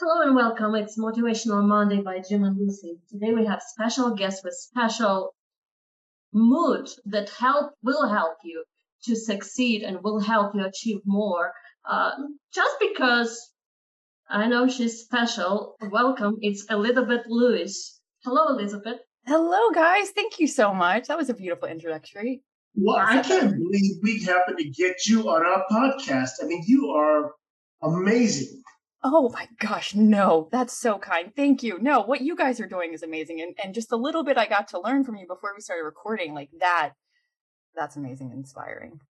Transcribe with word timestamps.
Hello 0.00 0.22
and 0.22 0.36
welcome. 0.36 0.76
It's 0.76 0.96
Motivational 0.96 1.66
Monday 1.66 2.00
by 2.00 2.20
Jim 2.20 2.44
and 2.44 2.56
Lucy. 2.56 3.00
Today 3.10 3.32
we 3.32 3.44
have 3.46 3.60
special 3.60 4.14
guests 4.14 4.44
with 4.44 4.54
special 4.54 5.34
mood 6.32 6.88
that 7.06 7.28
help 7.30 7.72
will 7.82 8.08
help 8.08 8.36
you 8.44 8.62
to 9.06 9.16
succeed 9.16 9.82
and 9.82 9.98
will 10.04 10.20
help 10.20 10.54
you 10.54 10.64
achieve 10.64 11.00
more. 11.04 11.52
Uh, 11.84 12.12
just 12.54 12.76
because 12.78 13.50
I 14.30 14.46
know 14.46 14.68
she's 14.68 15.00
special. 15.00 15.74
Welcome. 15.90 16.36
It's 16.42 16.64
Elizabeth 16.70 17.22
Lewis. 17.26 18.00
Hello, 18.22 18.56
Elizabeth. 18.56 19.00
Hello, 19.26 19.70
guys. 19.74 20.10
Thank 20.10 20.38
you 20.38 20.46
so 20.46 20.72
much. 20.72 21.08
That 21.08 21.18
was 21.18 21.28
a 21.28 21.34
beautiful 21.34 21.66
introductory. 21.66 22.44
Well, 22.76 22.98
I 22.98 23.20
can't 23.20 23.50
believe 23.50 23.96
we 24.04 24.22
happened 24.22 24.58
to 24.58 24.70
get 24.70 25.06
you 25.06 25.28
on 25.28 25.44
our 25.44 25.64
podcast. 25.68 26.34
I 26.40 26.46
mean, 26.46 26.62
you 26.68 26.90
are 26.90 27.32
amazing. 27.82 28.57
Oh 29.02 29.30
my 29.32 29.46
gosh, 29.60 29.94
no, 29.94 30.48
that's 30.50 30.76
so 30.76 30.98
kind. 30.98 31.32
Thank 31.36 31.62
you. 31.62 31.78
No, 31.80 32.02
what 32.02 32.20
you 32.20 32.34
guys 32.34 32.58
are 32.60 32.66
doing 32.66 32.92
is 32.92 33.02
amazing. 33.02 33.40
And, 33.40 33.54
and 33.62 33.72
just 33.72 33.92
a 33.92 33.96
little 33.96 34.24
bit 34.24 34.36
I 34.36 34.46
got 34.46 34.68
to 34.68 34.80
learn 34.80 35.04
from 35.04 35.16
you 35.16 35.26
before 35.26 35.52
we 35.54 35.60
started 35.60 35.84
recording, 35.84 36.34
like 36.34 36.50
that, 36.58 36.94
that's 37.76 37.96
amazing, 37.96 38.32
inspiring. 38.32 39.00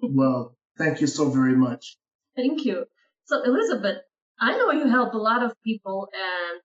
Well, 0.00 0.56
thank 0.76 1.00
you 1.00 1.06
so 1.06 1.30
very 1.30 1.54
much. 1.54 1.96
Thank 2.34 2.64
you. 2.64 2.86
So, 3.26 3.42
Elizabeth, 3.44 3.98
I 4.40 4.56
know 4.56 4.72
you 4.72 4.88
help 4.88 5.14
a 5.14 5.18
lot 5.18 5.44
of 5.44 5.52
people 5.64 6.08
and 6.12 6.60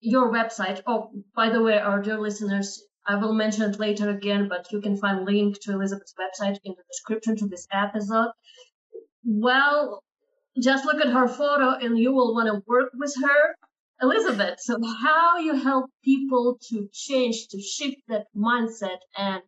your 0.00 0.30
website. 0.30 0.82
Oh, 0.86 1.10
by 1.34 1.48
the 1.48 1.62
way, 1.62 1.78
our 1.78 2.02
dear 2.02 2.18
listeners, 2.18 2.82
I 3.06 3.16
will 3.16 3.32
mention 3.32 3.70
it 3.70 3.78
later 3.78 4.10
again, 4.10 4.48
but 4.48 4.70
you 4.72 4.82
can 4.82 4.96
find 4.96 5.24
link 5.24 5.58
to 5.62 5.72
Elizabeth's 5.72 6.14
website 6.18 6.58
in 6.64 6.74
the 6.76 6.82
description 6.90 7.36
to 7.36 7.46
this 7.46 7.66
episode. 7.72 8.32
Well, 9.24 10.02
just 10.60 10.84
look 10.84 11.00
at 11.00 11.12
her 11.12 11.28
photo 11.28 11.74
and 11.84 11.98
you 11.98 12.12
will 12.12 12.34
want 12.34 12.48
to 12.48 12.62
work 12.66 12.90
with 12.94 13.14
her. 13.22 13.56
Elizabeth, 14.02 14.58
so 14.60 14.78
how 15.02 15.36
you 15.36 15.54
help 15.54 15.90
people 16.02 16.58
to 16.70 16.88
change, 16.92 17.48
to 17.48 17.60
shift 17.60 17.98
that 18.08 18.26
mindset 18.34 18.96
and 19.16 19.42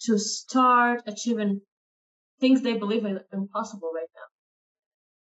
to 0.00 0.18
start 0.18 1.02
achieving 1.06 1.60
things 2.40 2.62
they 2.62 2.76
believe 2.76 3.04
are 3.04 3.24
impossible 3.32 3.92
right 3.94 4.08
now? 4.14 4.22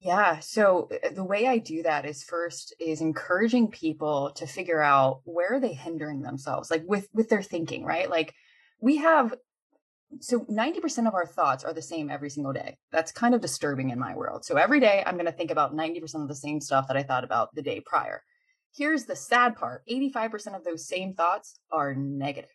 Yeah. 0.00 0.39
So 0.41 0.89
uh, 0.91 1.11
the 1.15 1.25
way 1.25 1.47
I 1.47 1.59
do 1.59 1.83
that 1.83 2.06
is 2.06 2.25
first 2.25 2.75
is 2.81 3.03
encouraging 3.03 3.70
people 3.70 4.33
to 4.37 4.47
figure 4.47 4.81
out 4.81 5.20
where 5.25 5.55
are 5.55 5.61
they 5.61 5.75
hindering 5.75 6.22
themselves, 6.22 6.70
like 6.70 6.84
with 6.87 7.06
with 7.12 7.28
their 7.28 7.43
thinking, 7.43 7.84
right? 7.84 8.09
Like 8.09 8.33
we 8.81 8.97
have 8.97 9.34
so 10.19 10.41
90% 10.41 11.06
of 11.06 11.14
our 11.14 11.27
thoughts 11.27 11.64
are 11.64 11.72
the 11.72 11.83
same 11.83 12.11
every 12.11 12.30
single 12.30 12.53
day. 12.53 12.77
That's 12.91 13.12
kind 13.12 13.34
of 13.34 13.41
disturbing 13.41 13.91
in 13.91 13.98
my 13.98 14.14
world. 14.14 14.44
So 14.44 14.56
every 14.56 14.80
day 14.80 15.03
I'm 15.06 15.14
going 15.14 15.27
to 15.27 15.33
think 15.33 15.50
about 15.50 15.75
90% 15.75 16.22
of 16.22 16.28
the 16.28 16.34
same 16.34 16.61
stuff 16.61 16.89
that 16.89 16.97
I 16.97 17.03
thought 17.03 17.25
about 17.25 17.55
the 17.55 17.62
day 17.62 17.80
prior. 17.84 18.22
Here's 18.77 19.05
the 19.05 19.16
sad 19.16 19.56
part 19.56 19.83
85% 19.91 20.56
of 20.56 20.64
those 20.64 20.86
same 20.86 21.14
thoughts 21.14 21.58
are 21.70 21.94
negative. 21.94 22.50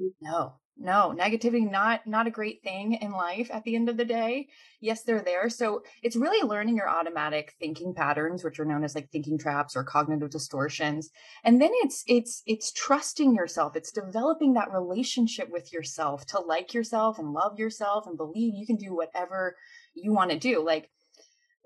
Hmm. 0.00 0.08
No, 0.20 0.54
no 0.80 1.14
negativity 1.16 1.70
not 1.70 2.06
not 2.06 2.26
a 2.26 2.30
great 2.30 2.62
thing 2.62 2.94
in 2.94 3.12
life 3.12 3.50
at 3.52 3.62
the 3.64 3.76
end 3.76 3.90
of 3.90 3.98
the 3.98 4.04
day. 4.04 4.48
Yes 4.80 5.02
they're 5.02 5.20
there. 5.20 5.50
So 5.50 5.82
it's 6.02 6.16
really 6.16 6.46
learning 6.46 6.76
your 6.76 6.88
automatic 6.88 7.54
thinking 7.60 7.94
patterns 7.94 8.42
which 8.42 8.58
are 8.58 8.64
known 8.64 8.82
as 8.82 8.94
like 8.94 9.10
thinking 9.10 9.38
traps 9.38 9.76
or 9.76 9.84
cognitive 9.84 10.30
distortions. 10.30 11.10
And 11.44 11.60
then 11.60 11.70
it's 11.74 12.02
it's 12.06 12.42
it's 12.46 12.72
trusting 12.72 13.34
yourself. 13.34 13.76
It's 13.76 13.92
developing 13.92 14.54
that 14.54 14.72
relationship 14.72 15.50
with 15.50 15.70
yourself 15.70 16.24
to 16.28 16.40
like 16.40 16.72
yourself 16.72 17.18
and 17.18 17.34
love 17.34 17.58
yourself 17.58 18.06
and 18.06 18.16
believe 18.16 18.54
you 18.54 18.66
can 18.66 18.76
do 18.76 18.96
whatever 18.96 19.56
you 19.94 20.14
want 20.14 20.30
to 20.30 20.38
do. 20.38 20.64
Like 20.64 20.90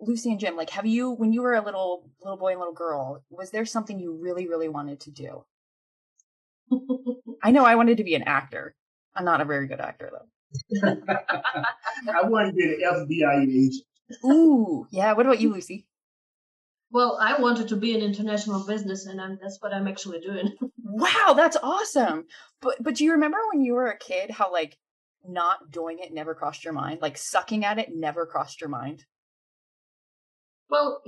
lucy 0.00 0.32
and 0.32 0.40
jim 0.40 0.56
like 0.56 0.70
have 0.70 0.84
you 0.84 1.12
when 1.12 1.32
you 1.32 1.40
were 1.40 1.54
a 1.54 1.64
little 1.64 2.10
little 2.20 2.36
boy 2.36 2.50
and 2.50 2.58
little 2.58 2.74
girl 2.74 3.22
was 3.30 3.52
there 3.52 3.64
something 3.64 4.00
you 4.00 4.18
really 4.20 4.48
really 4.48 4.68
wanted 4.68 4.98
to 4.98 5.12
do? 5.12 5.44
I 7.42 7.52
know 7.52 7.64
I 7.64 7.76
wanted 7.76 7.98
to 7.98 8.04
be 8.04 8.16
an 8.16 8.24
actor. 8.24 8.74
I'm 9.16 9.24
not 9.24 9.40
a 9.40 9.44
very 9.44 9.66
good 9.66 9.80
actor 9.80 10.10
though. 10.12 10.28
I 12.12 12.22
want 12.24 12.48
to 12.48 12.54
be 12.54 12.84
an 12.84 13.06
FBI 13.08 13.42
agent. 13.42 13.84
Ooh, 14.24 14.86
yeah. 14.90 15.12
What 15.12 15.26
about 15.26 15.40
you, 15.40 15.52
Lucy? 15.52 15.86
Well, 16.90 17.18
I 17.20 17.40
wanted 17.40 17.68
to 17.68 17.76
be 17.76 17.94
an 17.94 18.02
international 18.02 18.64
business, 18.64 19.06
and 19.06 19.20
I'm, 19.20 19.38
that's 19.42 19.60
what 19.60 19.74
I'm 19.74 19.88
actually 19.88 20.20
doing. 20.20 20.52
wow, 20.84 21.34
that's 21.36 21.56
awesome. 21.62 22.26
But 22.60 22.76
but 22.80 22.94
do 22.94 23.04
you 23.04 23.12
remember 23.12 23.38
when 23.50 23.64
you 23.64 23.74
were 23.74 23.88
a 23.88 23.98
kid 23.98 24.30
how 24.30 24.52
like 24.52 24.76
not 25.26 25.70
doing 25.70 25.98
it 25.98 26.12
never 26.12 26.34
crossed 26.34 26.64
your 26.64 26.72
mind? 26.72 27.00
Like 27.02 27.16
sucking 27.16 27.64
at 27.64 27.78
it 27.78 27.94
never 27.94 28.26
crossed 28.26 28.60
your 28.60 28.70
mind? 28.70 29.04
Well, 30.70 31.02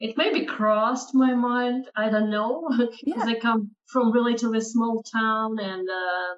it 0.00 0.16
maybe 0.16 0.44
crossed 0.44 1.14
my 1.14 1.34
mind. 1.34 1.88
I 1.96 2.10
don't 2.10 2.30
know 2.30 2.68
because 2.78 2.98
yeah. 3.02 3.24
I 3.24 3.34
come 3.34 3.70
from 3.86 4.12
relatively 4.12 4.60
small 4.60 5.02
town 5.02 5.58
and 5.58 5.88
uh, 5.88 6.34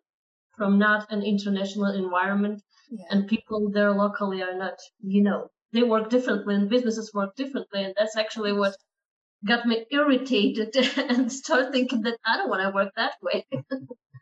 from 0.57 0.79
not 0.79 1.11
an 1.13 1.23
international 1.23 1.93
environment. 1.93 2.63
Yeah. 2.89 3.07
and 3.11 3.27
people 3.27 3.71
there 3.71 3.91
locally 3.91 4.43
are 4.43 4.57
not 4.57 4.79
you 5.03 5.21
know 5.21 5.51
they 5.73 5.83
work 5.83 6.09
differently 6.09 6.55
and 6.55 6.71
businesses 6.71 7.13
work 7.13 7.35
differently. 7.37 7.83
And 7.83 7.95
that's 7.97 8.17
actually 8.17 8.53
what 8.53 8.77
got 9.45 9.67
me 9.67 9.85
irritated 9.91 10.75
and 10.97 11.31
start 11.31 11.73
thinking 11.73 12.03
that 12.03 12.19
i 12.25 12.37
don't 12.37 12.49
want 12.49 12.63
to 12.63 12.75
work 12.75 12.93
that 12.97 13.15
way. 13.23 13.47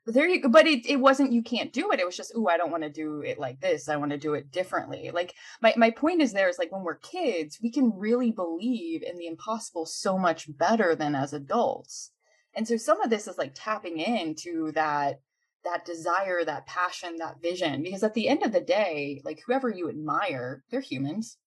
There 0.07 0.29
you 0.29 0.43
go 0.43 0.51
but 0.51 0.67
it, 0.67 0.85
it 0.85 1.01
wasn't 1.01 1.33
you 1.33 1.43
can't 1.43 1.73
do 1.73 1.91
it. 1.91 1.99
It 1.99 2.05
was 2.05 2.17
just 2.17 2.35
oh 2.37 2.47
i 2.47 2.59
don't 2.59 2.71
want 2.71 2.83
to 2.83 2.91
do 2.91 3.23
it 3.23 3.39
like 3.39 3.61
this. 3.61 3.89
I 3.89 3.97
want 3.97 4.11
to 4.11 4.19
do 4.19 4.35
it 4.35 4.53
differently. 4.53 5.11
Like 5.11 5.33
my, 5.63 5.73
my 5.79 5.91
point 5.91 6.21
is 6.21 6.33
there 6.33 6.51
is 6.51 6.59
like 6.59 6.71
when 6.71 6.83
we're 6.83 6.97
kids 6.97 7.59
we 7.63 7.71
can 7.71 7.91
really 7.97 8.31
believe 8.31 9.03
in 9.03 9.17
the 9.17 9.27
impossible 9.27 9.87
so 9.87 10.19
much 10.19 10.47
better 10.59 10.95
than 10.95 11.15
as 11.15 11.33
adults. 11.33 12.11
And 12.55 12.69
so 12.69 12.77
some 12.77 13.01
of 13.01 13.09
this 13.09 13.27
is 13.27 13.39
like 13.39 13.53
tapping 13.55 13.99
into 13.99 14.73
that 14.73 15.21
that 15.65 15.85
desire, 15.85 16.45
that 16.45 16.67
passion, 16.67 17.17
that 17.19 17.41
vision. 17.41 17.83
Because 17.83 18.03
at 18.03 18.15
the 18.15 18.29
end 18.29 18.43
of 18.43 18.53
the 18.53 18.61
day, 18.61 19.21
like 19.25 19.43
whoever 19.47 19.69
you 19.69 19.89
admire, 19.89 20.63
they're 20.71 20.81
humans. 20.81 21.39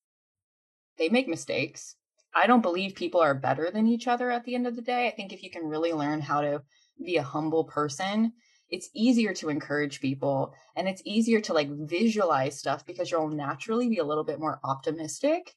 They 0.98 1.10
make 1.10 1.28
mistakes. 1.28 1.96
I 2.36 2.48
don't 2.48 2.62
believe 2.62 2.96
people 2.96 3.22
are 3.22 3.34
better 3.34 3.72
than 3.72 3.88
each 3.88 4.08
other 4.08 4.30
at 4.30 4.44
the 4.44 4.56
end 4.56 4.68
of 4.68 4.76
the 4.76 4.82
day. 4.82 5.08
I 5.08 5.12
think 5.12 5.32
if 5.32 5.44
you 5.44 5.50
can 5.50 5.66
really 5.66 5.94
learn 5.94 6.22
how 6.22 6.42
to 6.42 6.62
be 7.04 7.18
a 7.18 7.24
humble 7.24 7.64
person, 7.64 8.34
it's 8.70 8.90
easier 8.94 9.34
to 9.36 9.50
encourage 9.50 10.02
people 10.02 10.54
and 10.76 10.88
it's 10.88 11.02
easier 11.06 11.40
to 11.42 11.54
like 11.54 11.70
visualize 11.70 12.60
stuff 12.60 12.86
because 12.86 13.10
you'll 13.10 13.30
naturally 13.30 13.88
be 13.88 14.00
a 14.00 14.04
little 14.04 14.24
bit 14.24 14.40
more 14.40 14.60
optimistic. 14.64 15.56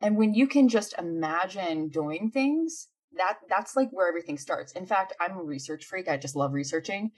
And 0.00 0.16
when 0.16 0.34
you 0.34 0.46
can 0.46 0.68
just 0.68 0.94
imagine 0.98 1.88
doing 1.88 2.30
things 2.30 2.88
that 3.16 3.38
that's 3.48 3.76
like 3.76 3.90
where 3.90 4.08
everything 4.08 4.38
starts. 4.38 4.72
In 4.72 4.86
fact, 4.86 5.14
I'm 5.20 5.38
a 5.38 5.42
research 5.42 5.84
freak. 5.84 6.08
I 6.08 6.16
just 6.16 6.36
love 6.36 6.52
researching. 6.52 7.10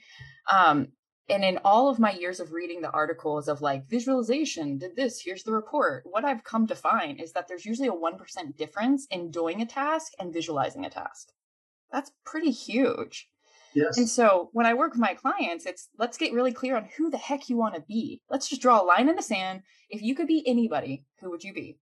Um, 0.51 0.89
and 1.29 1.43
in 1.43 1.57
all 1.63 1.89
of 1.89 1.99
my 1.99 2.11
years 2.11 2.39
of 2.39 2.51
reading 2.51 2.81
the 2.81 2.91
articles 2.91 3.47
of 3.47 3.61
like 3.61 3.87
visualization 3.87 4.77
did 4.77 4.95
this 4.95 5.21
here's 5.21 5.43
the 5.43 5.51
report 5.51 6.03
what 6.05 6.25
i've 6.25 6.43
come 6.43 6.67
to 6.67 6.75
find 6.75 7.21
is 7.21 7.31
that 7.33 7.47
there's 7.47 7.65
usually 7.65 7.87
a 7.87 7.91
1% 7.91 8.57
difference 8.57 9.07
in 9.11 9.31
doing 9.31 9.61
a 9.61 9.65
task 9.65 10.13
and 10.19 10.33
visualizing 10.33 10.85
a 10.85 10.89
task 10.89 11.29
that's 11.91 12.11
pretty 12.25 12.51
huge 12.51 13.29
yes 13.73 13.97
and 13.97 14.09
so 14.09 14.49
when 14.53 14.65
i 14.65 14.73
work 14.73 14.91
with 14.91 14.99
my 14.99 15.13
clients 15.13 15.65
it's 15.65 15.89
let's 15.97 16.17
get 16.17 16.33
really 16.33 16.53
clear 16.53 16.75
on 16.75 16.89
who 16.97 17.09
the 17.09 17.17
heck 17.17 17.49
you 17.49 17.57
want 17.57 17.75
to 17.75 17.81
be 17.81 18.21
let's 18.29 18.49
just 18.49 18.61
draw 18.61 18.81
a 18.81 18.85
line 18.85 19.09
in 19.09 19.15
the 19.15 19.21
sand 19.21 19.61
if 19.89 20.01
you 20.01 20.15
could 20.15 20.27
be 20.27 20.43
anybody 20.45 21.05
who 21.21 21.29
would 21.29 21.43
you 21.43 21.53
be 21.53 21.77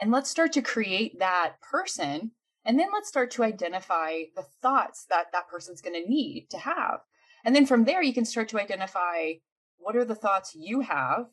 and 0.00 0.10
let's 0.10 0.30
start 0.30 0.52
to 0.52 0.62
create 0.62 1.18
that 1.18 1.54
person 1.60 2.30
and 2.64 2.78
then 2.78 2.88
let's 2.92 3.08
start 3.08 3.30
to 3.32 3.44
identify 3.44 4.22
the 4.34 4.46
thoughts 4.62 5.06
that 5.10 5.26
that 5.32 5.48
person's 5.48 5.80
going 5.80 6.00
to 6.00 6.08
need 6.08 6.48
to 6.50 6.58
have. 6.58 7.00
And 7.44 7.54
then 7.54 7.66
from 7.66 7.84
there, 7.84 8.02
you 8.02 8.14
can 8.14 8.24
start 8.24 8.48
to 8.50 8.60
identify 8.60 9.34
what 9.78 9.96
are 9.96 10.04
the 10.04 10.14
thoughts 10.14 10.54
you 10.54 10.80
have 10.80 11.26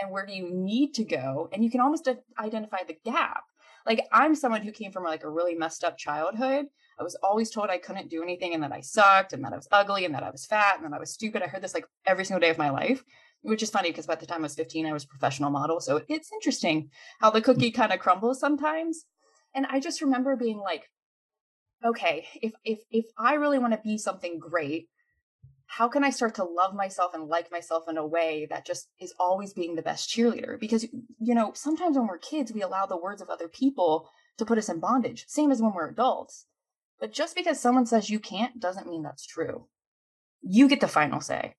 and 0.00 0.10
where 0.10 0.24
do 0.24 0.32
you 0.32 0.48
need 0.50 0.94
to 0.94 1.04
go. 1.04 1.50
And 1.52 1.62
you 1.62 1.70
can 1.70 1.80
almost 1.80 2.08
identify 2.38 2.78
the 2.86 2.96
gap. 3.04 3.44
Like 3.84 4.06
I'm 4.12 4.34
someone 4.34 4.62
who 4.62 4.72
came 4.72 4.92
from 4.92 5.04
like 5.04 5.24
a 5.24 5.30
really 5.30 5.54
messed 5.54 5.84
up 5.84 5.98
childhood. 5.98 6.66
I 6.98 7.02
was 7.02 7.16
always 7.22 7.50
told 7.50 7.68
I 7.68 7.78
couldn't 7.78 8.10
do 8.10 8.22
anything 8.22 8.54
and 8.54 8.62
that 8.62 8.72
I 8.72 8.80
sucked 8.80 9.32
and 9.32 9.44
that 9.44 9.52
I 9.52 9.56
was 9.56 9.68
ugly 9.72 10.04
and 10.04 10.14
that 10.14 10.22
I 10.22 10.30
was 10.30 10.46
fat 10.46 10.76
and 10.76 10.84
that 10.84 10.96
I 10.96 11.00
was 11.00 11.12
stupid. 11.12 11.42
I 11.42 11.48
heard 11.48 11.62
this 11.62 11.74
like 11.74 11.86
every 12.06 12.24
single 12.24 12.40
day 12.40 12.50
of 12.50 12.58
my 12.58 12.70
life, 12.70 13.02
which 13.42 13.62
is 13.62 13.70
funny 13.70 13.90
because 13.90 14.06
by 14.06 14.14
the 14.14 14.26
time 14.26 14.40
I 14.40 14.42
was 14.42 14.54
15, 14.54 14.86
I 14.86 14.92
was 14.92 15.04
a 15.04 15.08
professional 15.08 15.50
model. 15.50 15.80
So 15.80 16.02
it's 16.08 16.32
interesting 16.32 16.90
how 17.20 17.30
the 17.30 17.42
cookie 17.42 17.72
mm. 17.72 17.74
kind 17.74 17.92
of 17.92 17.98
crumbles 17.98 18.40
sometimes. 18.40 19.04
And 19.54 19.66
I 19.68 19.80
just 19.80 20.00
remember 20.00 20.36
being 20.36 20.58
like, 20.58 20.88
okay, 21.84 22.26
if 22.40 22.52
if 22.64 22.80
if 22.90 23.06
I 23.18 23.34
really 23.34 23.58
want 23.58 23.72
to 23.72 23.80
be 23.82 23.98
something 23.98 24.38
great, 24.38 24.88
how 25.66 25.88
can 25.88 26.04
I 26.04 26.10
start 26.10 26.34
to 26.36 26.44
love 26.44 26.74
myself 26.74 27.14
and 27.14 27.28
like 27.28 27.50
myself 27.50 27.88
in 27.88 27.96
a 27.96 28.06
way 28.06 28.46
that 28.50 28.66
just 28.66 28.88
is 29.00 29.14
always 29.18 29.52
being 29.52 29.74
the 29.74 29.82
best 29.82 30.08
cheerleader? 30.08 30.58
Because 30.58 30.84
you 31.18 31.34
know, 31.34 31.52
sometimes 31.54 31.96
when 31.96 32.06
we're 32.06 32.18
kids, 32.18 32.52
we 32.52 32.62
allow 32.62 32.86
the 32.86 32.96
words 32.96 33.20
of 33.22 33.30
other 33.30 33.48
people 33.48 34.08
to 34.38 34.44
put 34.44 34.58
us 34.58 34.68
in 34.68 34.80
bondage, 34.80 35.24
same 35.28 35.50
as 35.50 35.60
when 35.60 35.74
we're 35.74 35.88
adults. 35.88 36.46
But 37.00 37.12
just 37.12 37.34
because 37.34 37.58
someone 37.58 37.86
says 37.86 38.10
you 38.10 38.20
can't 38.20 38.60
doesn't 38.60 38.88
mean 38.88 39.02
that's 39.02 39.26
true. 39.26 39.66
You 40.40 40.68
get 40.68 40.80
the 40.80 40.88
final 40.88 41.20
say. 41.20 41.56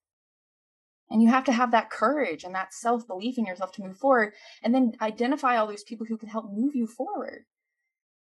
And 1.10 1.22
you 1.22 1.28
have 1.28 1.44
to 1.44 1.52
have 1.52 1.70
that 1.72 1.90
courage 1.90 2.44
and 2.44 2.54
that 2.54 2.72
self 2.72 3.06
belief 3.06 3.36
in 3.36 3.44
yourself 3.44 3.72
to 3.72 3.82
move 3.82 3.98
forward 3.98 4.32
and 4.62 4.74
then 4.74 4.94
identify 5.00 5.56
all 5.56 5.66
those 5.66 5.84
people 5.84 6.06
who 6.06 6.16
can 6.16 6.28
help 6.28 6.50
move 6.50 6.74
you 6.74 6.86
forward 6.86 7.44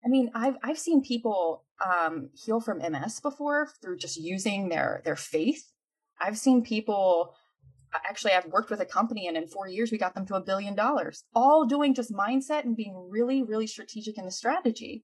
I 0.04 0.08
mean, 0.08 0.32
I've 0.34 0.56
I've 0.64 0.80
seen 0.80 1.02
people 1.04 1.66
um, 1.84 2.30
heal 2.34 2.60
from 2.60 2.80
MS 2.80 3.20
before 3.20 3.70
through 3.82 3.98
just 3.98 4.18
using 4.18 4.70
their 4.70 5.02
their 5.04 5.16
faith. 5.16 5.72
I've 6.22 6.38
seen 6.38 6.64
people 6.64 7.34
actually 8.08 8.34
I've 8.34 8.46
worked 8.46 8.70
with 8.70 8.82
a 8.82 8.86
company 8.86 9.28
and 9.28 9.36
in 9.36 9.48
4 9.48 9.68
years 9.68 9.92
we 9.92 9.98
got 9.98 10.14
them 10.14 10.26
to 10.28 10.36
a 10.36 10.42
billion 10.42 10.76
dollars 10.76 11.24
all 11.34 11.66
doing 11.66 11.96
just 11.96 12.14
mindset 12.14 12.64
and 12.64 12.78
being 12.78 13.08
really 13.10 13.42
really 13.42 13.66
strategic 13.68 14.18
in 14.18 14.26
the 14.26 14.32
strategy. 14.32 15.04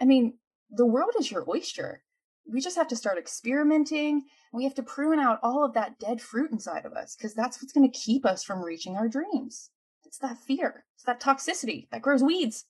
I 0.00 0.04
mean, 0.04 0.38
the 0.70 0.86
world 0.86 1.12
is 1.18 1.30
your 1.30 1.48
oyster. 1.48 2.02
We 2.50 2.60
just 2.60 2.76
have 2.76 2.88
to 2.88 2.96
start 2.96 3.18
experimenting. 3.18 4.24
We 4.52 4.64
have 4.64 4.74
to 4.74 4.82
prune 4.82 5.18
out 5.18 5.38
all 5.42 5.64
of 5.64 5.74
that 5.74 5.98
dead 5.98 6.20
fruit 6.20 6.50
inside 6.50 6.86
of 6.86 6.92
us 6.92 7.14
because 7.14 7.34
that's 7.34 7.60
what's 7.60 7.72
going 7.72 7.90
to 7.90 7.98
keep 7.98 8.24
us 8.24 8.42
from 8.42 8.64
reaching 8.64 8.96
our 8.96 9.08
dreams. 9.08 9.70
It's 10.04 10.18
that 10.18 10.38
fear. 10.38 10.86
It's 10.94 11.04
that 11.04 11.20
toxicity 11.20 11.88
that 11.90 12.02
grows 12.02 12.22
weeds. 12.22 12.64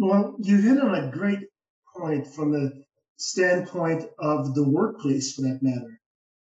Well, 0.00 0.34
you 0.40 0.56
hit 0.56 0.80
on 0.80 0.94
a 0.94 1.10
great 1.10 1.40
point 1.94 2.26
from 2.26 2.52
the 2.52 2.84
standpoint 3.18 4.04
of 4.18 4.54
the 4.54 4.66
workplace, 4.66 5.34
for 5.34 5.42
that 5.42 5.58
matter. 5.60 6.00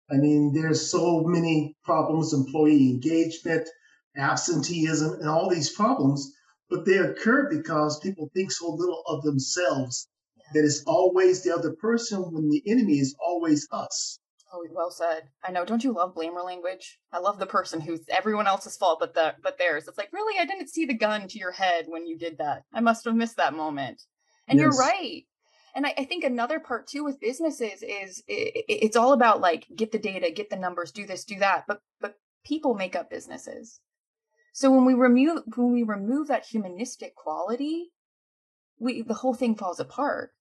I 0.09 0.15
mean, 0.15 0.51
there's 0.51 0.89
so 0.89 1.21
many 1.21 1.77
problems, 1.83 2.33
employee 2.33 2.89
engagement, 2.89 3.69
absenteeism, 4.17 5.19
and 5.19 5.29
all 5.29 5.51
these 5.51 5.69
problems, 5.69 6.33
but 6.67 6.83
they 6.83 6.97
occur 6.97 7.47
because 7.47 7.99
people 7.99 8.31
think 8.33 8.51
so 8.51 8.71
little 8.71 9.03
of 9.05 9.21
themselves 9.21 10.07
that 10.55 10.65
it's 10.65 10.81
always 10.87 11.43
the 11.43 11.53
other 11.53 11.73
person 11.73 12.21
when 12.31 12.49
the 12.49 12.63
enemy 12.65 12.97
is 12.97 13.15
always 13.23 13.67
us. 13.71 14.17
Oh, 14.55 14.63
well 14.71 14.91
said. 14.91 15.23
I 15.43 15.51
know. 15.51 15.65
Don't 15.65 15.83
you 15.83 15.93
love 15.93 16.13
blamer 16.13 16.45
language? 16.45 16.99
I 17.11 17.17
love 17.17 17.39
the 17.39 17.47
person 17.47 17.81
who's 17.81 18.01
everyone 18.07 18.45
else's 18.45 18.77
fault 18.77 18.99
but 18.99 19.15
the 19.15 19.33
but 19.41 19.57
theirs. 19.57 19.87
It's 19.87 19.97
like, 19.97 20.13
really, 20.13 20.39
I 20.39 20.45
didn't 20.45 20.69
see 20.69 20.85
the 20.85 20.93
gun 20.93 21.27
to 21.27 21.39
your 21.39 21.51
head 21.51 21.85
when 21.87 22.05
you 22.05 22.17
did 22.17 22.37
that. 22.37 22.63
I 22.71 22.79
must 22.79 23.03
have 23.05 23.15
missed 23.15 23.37
that 23.37 23.55
moment. 23.55 24.03
And 24.47 24.59
yes. 24.59 24.63
you're 24.63 24.77
right. 24.77 25.23
And 25.75 25.87
I, 25.87 25.93
I, 25.97 26.03
think 26.03 26.23
another 26.23 26.59
part 26.59 26.85
too 26.87 27.03
with 27.03 27.19
businesses 27.19 27.81
is 27.81 28.23
it, 28.27 28.65
it's 28.69 28.95
all 28.95 29.13
about 29.13 29.41
like 29.41 29.65
get 29.75 29.91
the 29.91 29.97
data, 29.97 30.29
get 30.29 30.51
the 30.51 30.55
numbers, 30.55 30.91
do 30.91 31.07
this, 31.07 31.25
do 31.25 31.39
that. 31.39 31.63
But 31.67 31.79
but 31.99 32.13
people 32.45 32.75
make 32.75 32.95
up 32.95 33.09
businesses. 33.09 33.79
So 34.53 34.69
when 34.69 34.85
we 34.85 34.93
remove 34.93 35.41
when 35.55 35.73
we 35.73 35.81
remove 35.81 36.27
that 36.27 36.45
humanistic 36.45 37.15
quality, 37.15 37.91
we 38.77 39.01
the 39.01 39.15
whole 39.15 39.33
thing 39.33 39.55
falls 39.55 39.79
apart. 39.79 40.31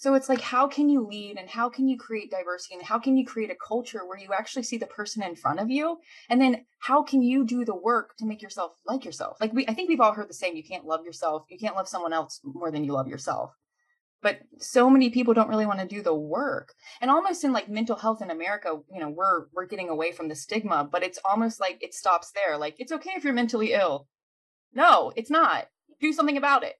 So 0.00 0.14
it's 0.14 0.28
like, 0.28 0.40
how 0.40 0.68
can 0.68 0.88
you 0.88 1.04
lead 1.04 1.38
and 1.38 1.50
how 1.50 1.68
can 1.68 1.88
you 1.88 1.98
create 1.98 2.30
diversity 2.30 2.76
and 2.76 2.84
how 2.84 3.00
can 3.00 3.16
you 3.16 3.26
create 3.26 3.50
a 3.50 3.56
culture 3.56 4.06
where 4.06 4.16
you 4.16 4.28
actually 4.32 4.62
see 4.62 4.76
the 4.76 4.86
person 4.86 5.24
in 5.24 5.34
front 5.34 5.58
of 5.58 5.72
you? 5.72 5.98
And 6.30 6.40
then 6.40 6.64
how 6.78 7.02
can 7.02 7.20
you 7.20 7.44
do 7.44 7.64
the 7.64 7.74
work 7.74 8.16
to 8.18 8.24
make 8.24 8.40
yourself 8.40 8.76
like 8.86 9.04
yourself? 9.04 9.38
Like 9.40 9.52
we, 9.52 9.66
I 9.66 9.74
think 9.74 9.88
we've 9.88 10.00
all 10.00 10.12
heard 10.12 10.28
the 10.28 10.34
same, 10.34 10.54
you 10.54 10.62
can't 10.62 10.84
love 10.84 11.04
yourself. 11.04 11.46
You 11.50 11.58
can't 11.58 11.74
love 11.74 11.88
someone 11.88 12.12
else 12.12 12.40
more 12.44 12.70
than 12.70 12.84
you 12.84 12.92
love 12.92 13.08
yourself. 13.08 13.50
But 14.22 14.38
so 14.58 14.88
many 14.88 15.10
people 15.10 15.34
don't 15.34 15.48
really 15.48 15.66
want 15.66 15.80
to 15.80 15.84
do 15.84 16.00
the 16.00 16.14
work. 16.14 16.74
And 17.00 17.10
almost 17.10 17.42
in 17.42 17.52
like 17.52 17.68
mental 17.68 17.96
health 17.96 18.22
in 18.22 18.30
America, 18.30 18.78
you 18.94 19.00
know, 19.00 19.10
we're, 19.10 19.46
we're 19.52 19.66
getting 19.66 19.88
away 19.88 20.12
from 20.12 20.28
the 20.28 20.36
stigma, 20.36 20.88
but 20.90 21.02
it's 21.02 21.18
almost 21.24 21.58
like 21.58 21.82
it 21.82 21.92
stops 21.92 22.30
there. 22.30 22.56
Like 22.56 22.76
it's 22.78 22.92
okay 22.92 23.14
if 23.16 23.24
you're 23.24 23.32
mentally 23.32 23.72
ill. 23.72 24.06
No, 24.72 25.12
it's 25.16 25.30
not. 25.30 25.66
Do 26.00 26.12
something 26.12 26.36
about 26.36 26.62
it. 26.62 26.76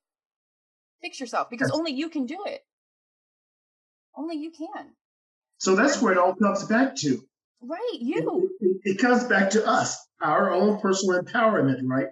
Fix 1.03 1.19
yourself 1.19 1.51
because 1.51 1.73
only 1.73 1.91
you 1.91 2.09
can 2.09 2.25
do 2.25 2.39
it 2.47 2.63
only 4.19 4.37
you 4.37 4.51
can. 4.51 4.91
So 5.59 5.75
that's 5.75 6.03
where 6.03 6.13
it 6.13 6.19
all 6.19 6.35
comes 6.35 6.65
back 6.65 6.97
to. 6.97 7.21
Right, 7.61 7.99
you. 7.99 8.51
It, 8.61 8.67
it, 8.67 8.93
it 8.93 8.99
comes 8.99 9.25
back 9.25 9.51
to 9.51 9.67
us, 9.67 9.97
our 10.23 10.53
own 10.53 10.81
personal 10.81 11.21
empowerment, 11.21 11.81
right? 11.85 12.09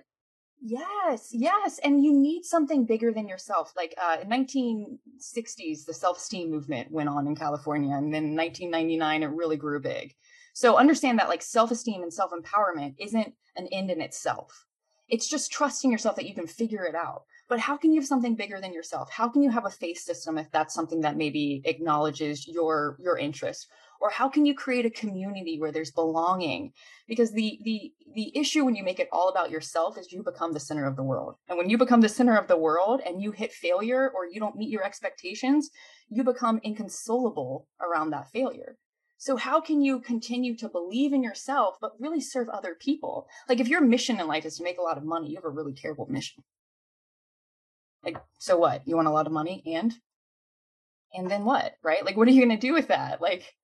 Yes, 0.61 1.29
yes, 1.33 1.79
and 1.85 2.03
you 2.03 2.13
need 2.13 2.45
something 2.45 2.87
bigger 2.87 3.13
than 3.13 3.29
yourself. 3.29 3.73
Like 3.77 3.95
uh, 4.03 4.17
in 4.23 4.29
1960s, 4.29 5.85
the 5.85 5.95
self-esteem 5.95 6.51
movement 6.51 6.91
went 6.91 7.09
on 7.09 7.27
in 7.27 7.37
California, 7.37 7.95
and 7.95 8.13
then 8.13 8.25
in 8.25 8.37
1999, 8.37 9.23
it 9.23 9.27
really 9.27 9.57
grew 9.57 9.79
big. 9.81 10.15
So 10.55 10.77
understand 10.77 11.19
that 11.19 11.29
like 11.29 11.43
self-esteem 11.43 12.03
and 12.03 12.13
self-empowerment 12.13 12.95
isn't 12.99 13.35
an 13.57 13.69
end 13.71 13.91
in 13.91 14.01
itself. 14.01 14.65
It's 15.09 15.29
just 15.29 15.53
trusting 15.53 15.93
yourself 15.93 16.17
that 16.17 16.27
you 16.27 16.35
can 16.35 16.47
figure 16.47 16.85
it 16.85 16.95
out. 16.95 17.23
But 17.49 17.61
how 17.61 17.77
can 17.77 17.93
you 17.93 18.01
have 18.01 18.09
something 18.09 18.35
bigger 18.35 18.61
than 18.61 18.73
yourself? 18.73 19.09
How 19.11 19.29
can 19.29 19.43
you 19.43 19.51
have 19.51 19.67
a 19.67 19.71
faith 19.71 19.99
system 19.99 20.37
if 20.37 20.51
that's 20.51 20.75
something 20.75 21.01
that 21.03 21.17
maybe 21.17 21.63
acknowledges 21.65 22.47
your 22.47 22.97
your 23.01 23.19
interest? 23.19 23.69
Or 24.01 24.11
how 24.11 24.29
can 24.29 24.45
you 24.45 24.55
create 24.55 24.85
a 24.85 24.91
community 24.91 25.59
where 25.59 25.73
there's 25.73 25.93
belonging? 25.93 26.73
Because 27.07 27.33
the 27.33 27.59
the 27.63 27.93
the 28.15 28.37
issue 28.37 28.65
when 28.65 28.75
you 28.75 28.83
make 28.83 28.99
it 28.99 29.09
all 29.13 29.29
about 29.29 29.51
yourself 29.51 29.97
is 29.97 30.13
you 30.13 30.23
become 30.23 30.53
the 30.53 30.61
center 30.61 30.87
of 30.87 30.97
the 30.97 31.05
world. 31.05 31.37
And 31.49 31.57
when 31.57 31.71
you 31.71 31.79
become 31.79 32.01
the 32.01 32.09
center 32.09 32.37
of 32.37 32.49
the 32.49 32.59
world 32.59 33.01
and 33.07 33.23
you 33.23 33.31
hit 33.31 33.53
failure 33.53 34.11
or 34.15 34.27
you 34.27 34.41
don't 34.41 34.57
meet 34.57 34.71
your 34.71 34.85
expectations, 34.85 35.71
you 36.09 36.25
become 36.25 36.61
inconsolable 36.65 37.69
around 37.81 38.11
that 38.11 38.31
failure. 38.31 38.77
So 39.19 39.37
how 39.37 39.61
can 39.61 39.81
you 39.81 40.01
continue 40.01 40.57
to 40.57 40.69
believe 40.69 41.13
in 41.13 41.23
yourself 41.23 41.77
but 41.81 41.93
really 41.99 42.21
serve 42.21 42.49
other 42.49 42.75
people? 42.75 43.29
Like 43.49 43.61
if 43.61 43.69
your 43.69 43.81
mission 43.81 44.21
in 44.21 44.27
life 44.27 44.45
is 44.45 44.57
to 44.59 44.65
make 44.65 44.79
a 44.79 44.83
lot 44.83 44.99
of 44.99 45.05
money, 45.05 45.31
you 45.31 45.37
have 45.37 45.45
a 45.45 45.49
really 45.49 45.73
terrible 45.73 46.07
mission. 46.11 46.45
Like, 48.07 48.19
so 48.39 48.57
what? 48.57 48.87
You 48.87 48.95
want 48.95 49.09
a 49.09 49.13
lot 49.13 49.27
of 49.27 49.33
money 49.33 49.63
and? 49.67 49.93
And 51.13 51.29
then 51.29 51.45
what? 51.45 51.75
Right? 51.83 52.05
Like, 52.05 52.17
what 52.17 52.29
are 52.29 52.31
you 52.31 52.45
going 52.45 52.57
to 52.57 52.67
do 52.67 52.73
with 52.73 52.89
that? 52.89 53.21
Like, 53.21 53.57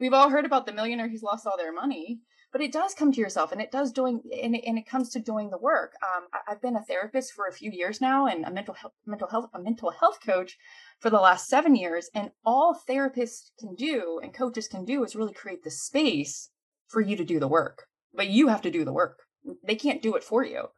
we've 0.00 0.12
all 0.12 0.30
heard 0.30 0.44
about 0.44 0.66
the 0.66 0.72
millionaire 0.72 1.08
who's 1.08 1.22
lost 1.22 1.46
all 1.46 1.56
their 1.56 1.72
money, 1.72 2.20
but 2.52 2.60
it 2.60 2.72
does 2.72 2.92
come 2.92 3.12
to 3.12 3.20
yourself 3.20 3.52
and 3.52 3.60
it 3.60 3.70
does 3.70 3.92
doing, 3.92 4.20
and 4.42 4.56
it, 4.56 4.64
and 4.66 4.78
it 4.78 4.88
comes 4.88 5.10
to 5.10 5.20
doing 5.20 5.50
the 5.50 5.58
work. 5.58 5.92
Um, 6.02 6.24
I, 6.32 6.50
have 6.50 6.60
been 6.60 6.74
a 6.74 6.82
therapist 6.82 7.32
for 7.32 7.46
a 7.46 7.52
few 7.52 7.70
years 7.70 8.00
now 8.00 8.26
and 8.26 8.44
a 8.44 8.50
mental 8.50 8.74
health, 8.74 8.94
mental 9.06 9.28
health, 9.28 9.48
a 9.54 9.60
mental 9.60 9.92
health 9.92 10.18
coach 10.26 10.58
for 10.98 11.08
the 11.08 11.20
last 11.20 11.46
seven 11.46 11.76
years. 11.76 12.10
And 12.12 12.30
all 12.44 12.76
therapists 12.88 13.50
can 13.60 13.76
do 13.76 14.18
and 14.20 14.34
coaches 14.34 14.66
can 14.66 14.84
do 14.84 15.04
is 15.04 15.14
really 15.14 15.34
create 15.34 15.62
the 15.62 15.70
space 15.70 16.50
for 16.88 17.00
you 17.00 17.14
to 17.16 17.24
do 17.24 17.38
the 17.38 17.46
work, 17.46 17.84
but 18.12 18.28
you 18.28 18.48
have 18.48 18.62
to 18.62 18.72
do 18.72 18.84
the 18.84 18.92
work. 18.92 19.20
They 19.64 19.76
can't 19.76 20.02
do 20.02 20.16
it 20.16 20.24
for 20.24 20.44
you. 20.44 20.68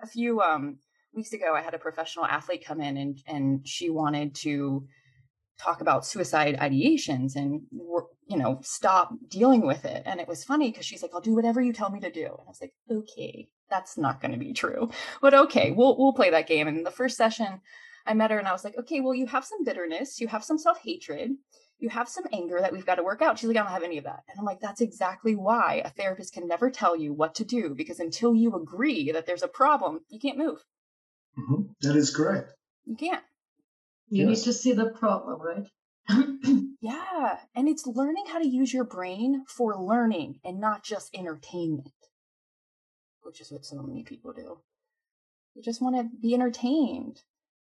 A 0.00 0.06
few, 0.06 0.40
um, 0.42 0.78
weeks 1.16 1.32
ago 1.32 1.54
i 1.54 1.62
had 1.62 1.74
a 1.74 1.78
professional 1.78 2.24
athlete 2.24 2.64
come 2.64 2.80
in 2.80 2.96
and 2.96 3.22
and 3.26 3.66
she 3.66 3.90
wanted 3.90 4.34
to 4.34 4.86
talk 5.58 5.80
about 5.80 6.04
suicide 6.04 6.56
ideations 6.60 7.34
and 7.34 7.62
you 8.26 8.36
know 8.36 8.58
stop 8.62 9.12
dealing 9.28 9.66
with 9.66 9.84
it 9.84 10.02
and 10.04 10.20
it 10.20 10.28
was 10.28 10.44
funny 10.44 10.70
because 10.70 10.84
she's 10.84 11.02
like 11.02 11.10
i'll 11.14 11.20
do 11.20 11.34
whatever 11.34 11.60
you 11.60 11.72
tell 11.72 11.90
me 11.90 12.00
to 12.00 12.10
do 12.10 12.24
and 12.24 12.46
i 12.46 12.48
was 12.48 12.60
like 12.60 12.74
okay 12.90 13.48
that's 13.70 13.96
not 13.96 14.20
going 14.20 14.32
to 14.32 14.38
be 14.38 14.52
true 14.52 14.90
but 15.22 15.34
okay 15.34 15.70
we'll 15.72 15.96
we'll 15.96 16.12
play 16.12 16.30
that 16.30 16.46
game 16.46 16.68
and 16.68 16.84
the 16.84 16.90
first 16.90 17.16
session 17.16 17.60
i 18.06 18.12
met 18.12 18.30
her 18.30 18.38
and 18.38 18.48
i 18.48 18.52
was 18.52 18.64
like 18.64 18.76
okay 18.78 19.00
well 19.00 19.14
you 19.14 19.26
have 19.26 19.44
some 19.44 19.64
bitterness 19.64 20.20
you 20.20 20.28
have 20.28 20.44
some 20.44 20.58
self-hatred 20.58 21.30
you 21.78 21.88
have 21.90 22.08
some 22.08 22.24
anger 22.32 22.58
that 22.60 22.72
we've 22.72 22.86
got 22.86 22.94
to 22.94 23.02
work 23.02 23.20
out. 23.20 23.38
She's 23.38 23.48
like, 23.48 23.56
I 23.58 23.62
don't 23.62 23.72
have 23.72 23.82
any 23.82 23.98
of 23.98 24.04
that. 24.04 24.22
And 24.28 24.38
I'm 24.38 24.44
like, 24.44 24.60
that's 24.60 24.80
exactly 24.80 25.36
why 25.36 25.82
a 25.84 25.90
therapist 25.90 26.32
can 26.32 26.48
never 26.48 26.70
tell 26.70 26.96
you 26.96 27.12
what 27.12 27.34
to 27.34 27.44
do 27.44 27.74
because 27.74 28.00
until 28.00 28.34
you 28.34 28.54
agree 28.54 29.12
that 29.12 29.26
there's 29.26 29.42
a 29.42 29.48
problem, 29.48 30.00
you 30.08 30.18
can't 30.18 30.38
move. 30.38 30.64
Mm-hmm. 31.38 31.62
That 31.82 31.96
is 31.96 32.14
correct. 32.14 32.52
You 32.84 32.96
can't. 32.96 33.22
You 34.08 34.28
yes. 34.28 34.38
need 34.38 34.44
to 34.44 34.52
see 34.52 34.72
the 34.72 34.90
problem, 34.90 35.40
right? 35.40 35.66
yeah. 36.80 37.38
And 37.54 37.68
it's 37.68 37.86
learning 37.86 38.24
how 38.28 38.38
to 38.38 38.48
use 38.48 38.72
your 38.72 38.84
brain 38.84 39.44
for 39.48 39.76
learning 39.76 40.40
and 40.44 40.60
not 40.60 40.84
just 40.84 41.14
entertainment, 41.14 41.92
which 43.22 43.40
is 43.40 43.50
what 43.50 43.64
so 43.64 43.82
many 43.82 44.04
people 44.04 44.32
do. 44.32 44.58
You 45.54 45.62
just 45.62 45.82
want 45.82 45.96
to 45.96 46.08
be 46.20 46.34
entertained. 46.34 47.22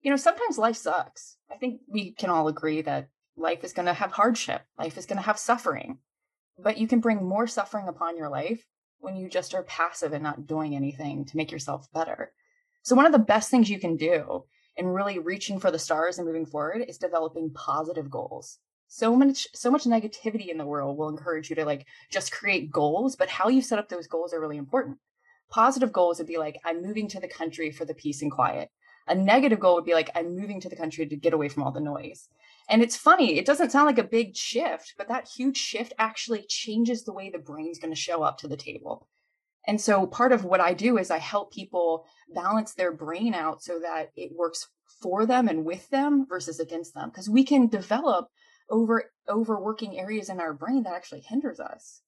You 0.02 0.12
know, 0.12 0.18
sometimes 0.18 0.58
life 0.58 0.76
sucks. 0.76 1.38
I 1.50 1.56
think 1.56 1.82
we 1.88 2.12
can 2.12 2.30
all 2.30 2.48
agree 2.48 2.82
that 2.82 3.10
life 3.38 3.64
is 3.64 3.74
going 3.74 3.86
to 3.86 3.94
have 3.94 4.12
hardship, 4.12 4.62
life 4.78 4.98
is 4.98 5.06
going 5.06 5.18
to 5.18 5.26
have 5.26 5.40
suffering. 5.40 6.00
But 6.58 6.78
you 6.78 6.88
can 6.88 7.00
bring 7.00 7.24
more 7.24 7.48
suffering 7.48 7.88
upon 7.88 8.18
your 8.18 8.30
life 8.30 8.66
when 9.00 9.16
you 9.16 9.30
just 9.30 9.54
are 9.54 9.64
passive 9.64 10.14
and 10.14 10.24
not 10.24 10.48
doing 10.48 10.76
anything 10.76 11.26
to 11.26 11.38
make 11.38 11.52
yourself 11.52 11.88
better. 11.94 12.32
So 12.86 12.96
one 12.96 13.08
of 13.08 13.14
the 13.14 13.18
best 13.18 13.50
things 13.50 13.68
you 13.68 13.80
can 13.80 13.98
do 13.98 14.44
in 14.78 14.86
really 14.86 15.18
reaching 15.18 15.60
for 15.60 15.72
the 15.72 15.80
stars 15.80 16.20
and 16.20 16.28
moving 16.28 16.46
forward 16.46 16.86
is 16.88 17.00
developing 17.00 17.50
positive 17.50 18.12
goals. 18.12 18.60
So 18.88 19.16
much 19.16 19.48
so 19.56 19.72
much 19.72 19.86
negativity 19.86 20.50
in 20.50 20.60
the 20.60 20.68
world 20.68 20.96
will 20.96 21.10
encourage 21.10 21.50
you 21.50 21.56
to 21.56 21.66
like 21.66 21.88
just 22.12 22.32
create 22.32 22.72
goals, 22.72 23.16
but 23.16 23.28
how 23.28 23.48
you 23.48 23.64
set 23.64 23.80
up 23.80 23.90
those 23.90 24.06
goals 24.06 24.36
are 24.36 24.40
really 24.40 24.58
important. 24.58 25.00
Positive 25.50 25.92
goals 25.92 26.20
would 26.20 26.28
be 26.28 26.38
like 26.38 26.62
I'm 26.64 26.84
moving 26.84 27.08
to 27.08 27.20
the 27.20 27.28
country 27.28 27.72
for 27.72 27.86
the 27.86 27.96
peace 27.96 28.22
and 28.22 28.32
quiet. 28.32 28.70
A 29.08 29.16
negative 29.16 29.60
goal 29.60 29.74
would 29.74 29.86
be 29.86 29.96
like 29.96 30.12
I'm 30.14 30.36
moving 30.36 30.62
to 30.62 30.70
the 30.70 30.76
country 30.76 31.08
to 31.08 31.16
get 31.16 31.34
away 31.34 31.50
from 31.50 31.64
all 31.64 31.72
the 31.72 31.80
noise. 31.80 32.30
And 32.70 32.84
it's 32.84 32.96
funny, 32.96 33.40
it 33.40 33.48
doesn't 33.48 33.72
sound 33.72 33.88
like 33.88 33.98
a 33.98 34.04
big 34.04 34.36
shift, 34.36 34.94
but 34.96 35.08
that 35.08 35.28
huge 35.28 35.58
shift 35.58 35.94
actually 35.98 36.46
changes 36.48 37.04
the 37.04 37.14
way 37.14 37.32
the 37.32 37.40
brain's 37.40 37.80
going 37.80 37.94
to 37.96 38.00
show 38.00 38.22
up 38.22 38.38
to 38.40 38.48
the 38.48 38.56
table. 38.56 39.08
And 39.68 39.82
so 39.82 40.06
part 40.06 40.32
of 40.32 40.44
what 40.44 40.62
I 40.62 40.74
do 40.74 40.98
is 40.98 41.10
I 41.10 41.18
help 41.18 41.52
people 41.52 42.06
balance 42.34 42.74
their 42.74 42.92
brain 42.92 43.34
out 43.34 43.64
so 43.64 43.80
that 43.80 44.12
it 44.16 44.32
works 44.36 44.68
for 45.02 45.26
them 45.26 45.48
and 45.48 45.66
with 45.66 45.90
them 45.90 46.26
versus 46.28 46.60
against 46.60 46.94
them 46.94 47.10
because 47.10 47.30
we 47.30 47.44
can 47.44 47.68
develop 47.68 48.30
over 48.70 49.12
overworking 49.28 50.00
areas 50.00 50.30
in 50.30 50.40
our 50.40 50.54
brain 50.54 50.84
that 50.84 50.94
actually 50.94 51.22
hinders 51.22 51.60
us. 51.60 52.02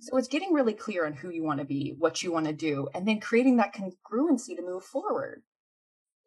So 0.00 0.16
it's 0.16 0.28
getting 0.28 0.52
really 0.52 0.74
clear 0.74 1.06
on 1.06 1.14
who 1.14 1.30
you 1.30 1.42
want 1.42 1.60
to 1.60 1.64
be, 1.64 1.94
what 1.98 2.22
you 2.22 2.30
want 2.30 2.46
to 2.46 2.52
do, 2.52 2.88
and 2.94 3.08
then 3.08 3.20
creating 3.20 3.56
that 3.56 3.74
congruency 3.74 4.56
to 4.56 4.62
move 4.62 4.84
forward. 4.84 5.42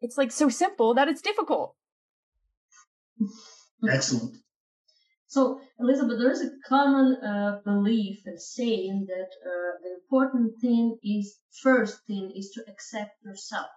It's 0.00 0.18
like 0.18 0.32
so 0.32 0.48
simple 0.48 0.94
that 0.94 1.08
it's 1.08 1.22
difficult. 1.22 1.76
Excellent. 3.88 4.36
So, 5.30 5.60
Elizabeth, 5.78 6.18
there 6.18 6.32
is 6.32 6.42
a 6.42 6.50
common 6.68 7.14
uh, 7.22 7.60
belief 7.64 8.20
and 8.26 8.42
saying 8.42 9.06
that 9.06 9.30
uh, 9.46 9.78
the 9.80 9.94
important 10.02 10.60
thing 10.60 10.98
is 11.04 11.38
first 11.62 12.04
thing 12.08 12.32
is 12.34 12.50
to 12.50 12.64
accept 12.68 13.12
yourself. 13.22 13.68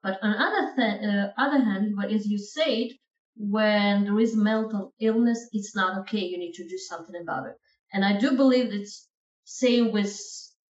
But 0.00 0.20
on 0.22 0.34
other 0.36 0.74
th- 0.76 1.02
uh, 1.02 1.32
other 1.36 1.64
hand, 1.64 1.98
as 2.08 2.28
you 2.28 2.38
said, 2.38 2.90
when 3.36 4.04
there 4.04 4.20
is 4.20 4.36
mental 4.36 4.94
illness, 5.00 5.48
it's 5.52 5.74
not 5.74 5.98
okay. 6.02 6.20
You 6.24 6.38
need 6.38 6.54
to 6.54 6.68
do 6.68 6.78
something 6.78 7.20
about 7.20 7.48
it. 7.48 7.56
And 7.92 8.04
I 8.04 8.16
do 8.20 8.36
believe 8.36 8.72
it's 8.72 9.08
same 9.44 9.90
with 9.90 10.16